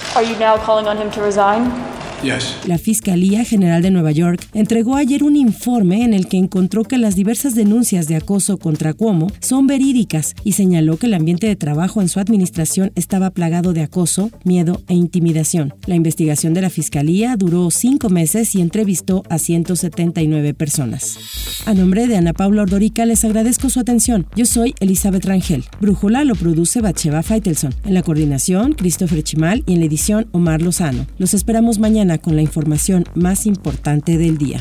La 2.68 2.78
Fiscalía 2.78 3.44
General 3.44 3.82
de 3.82 3.90
Nueva 3.90 4.12
York 4.12 4.46
entregó 4.54 4.94
ayer 4.94 5.24
un 5.24 5.34
informe 5.34 6.04
en 6.04 6.14
el 6.14 6.28
que 6.28 6.36
encontró 6.36 6.84
que 6.84 6.96
las 6.96 7.16
diversas 7.16 7.56
denuncias 7.56 8.06
de 8.06 8.14
acoso 8.14 8.58
contra 8.58 8.94
Cuomo 8.94 9.26
son 9.40 9.66
verídicas 9.66 10.36
y 10.44 10.52
señaló 10.52 10.98
que 10.98 11.06
el 11.06 11.14
ambiente 11.14 11.48
de 11.48 11.56
trabajo 11.56 12.00
en 12.00 12.08
su 12.08 12.20
administración 12.20 12.91
estaba 12.94 13.30
plagado 13.30 13.72
de 13.72 13.82
acoso, 13.82 14.30
miedo 14.44 14.80
e 14.88 14.94
intimidación. 14.94 15.74
La 15.86 15.94
investigación 15.94 16.54
de 16.54 16.62
la 16.62 16.70
Fiscalía 16.70 17.36
duró 17.36 17.70
cinco 17.70 18.08
meses 18.08 18.54
y 18.54 18.60
entrevistó 18.60 19.22
a 19.28 19.38
179 19.38 20.54
personas. 20.54 21.62
A 21.66 21.74
nombre 21.74 22.06
de 22.06 22.16
Ana 22.16 22.32
Paula 22.32 22.62
Ordorica 22.62 23.04
les 23.06 23.24
agradezco 23.24 23.70
su 23.70 23.80
atención. 23.80 24.26
Yo 24.36 24.46
soy 24.46 24.74
Elizabeth 24.80 25.24
Rangel. 25.24 25.64
Brújula 25.80 26.24
lo 26.24 26.34
produce 26.34 26.80
Bacheva 26.80 27.22
Feitelson. 27.22 27.74
En 27.84 27.94
la 27.94 28.02
coordinación, 28.02 28.72
Christopher 28.72 29.22
Chimal 29.22 29.62
y 29.66 29.74
en 29.74 29.80
la 29.80 29.86
edición, 29.86 30.28
Omar 30.32 30.62
Lozano. 30.62 31.06
Los 31.18 31.34
esperamos 31.34 31.78
mañana 31.78 32.18
con 32.18 32.36
la 32.36 32.42
información 32.42 33.04
más 33.14 33.46
importante 33.46 34.18
del 34.18 34.38
día. 34.38 34.60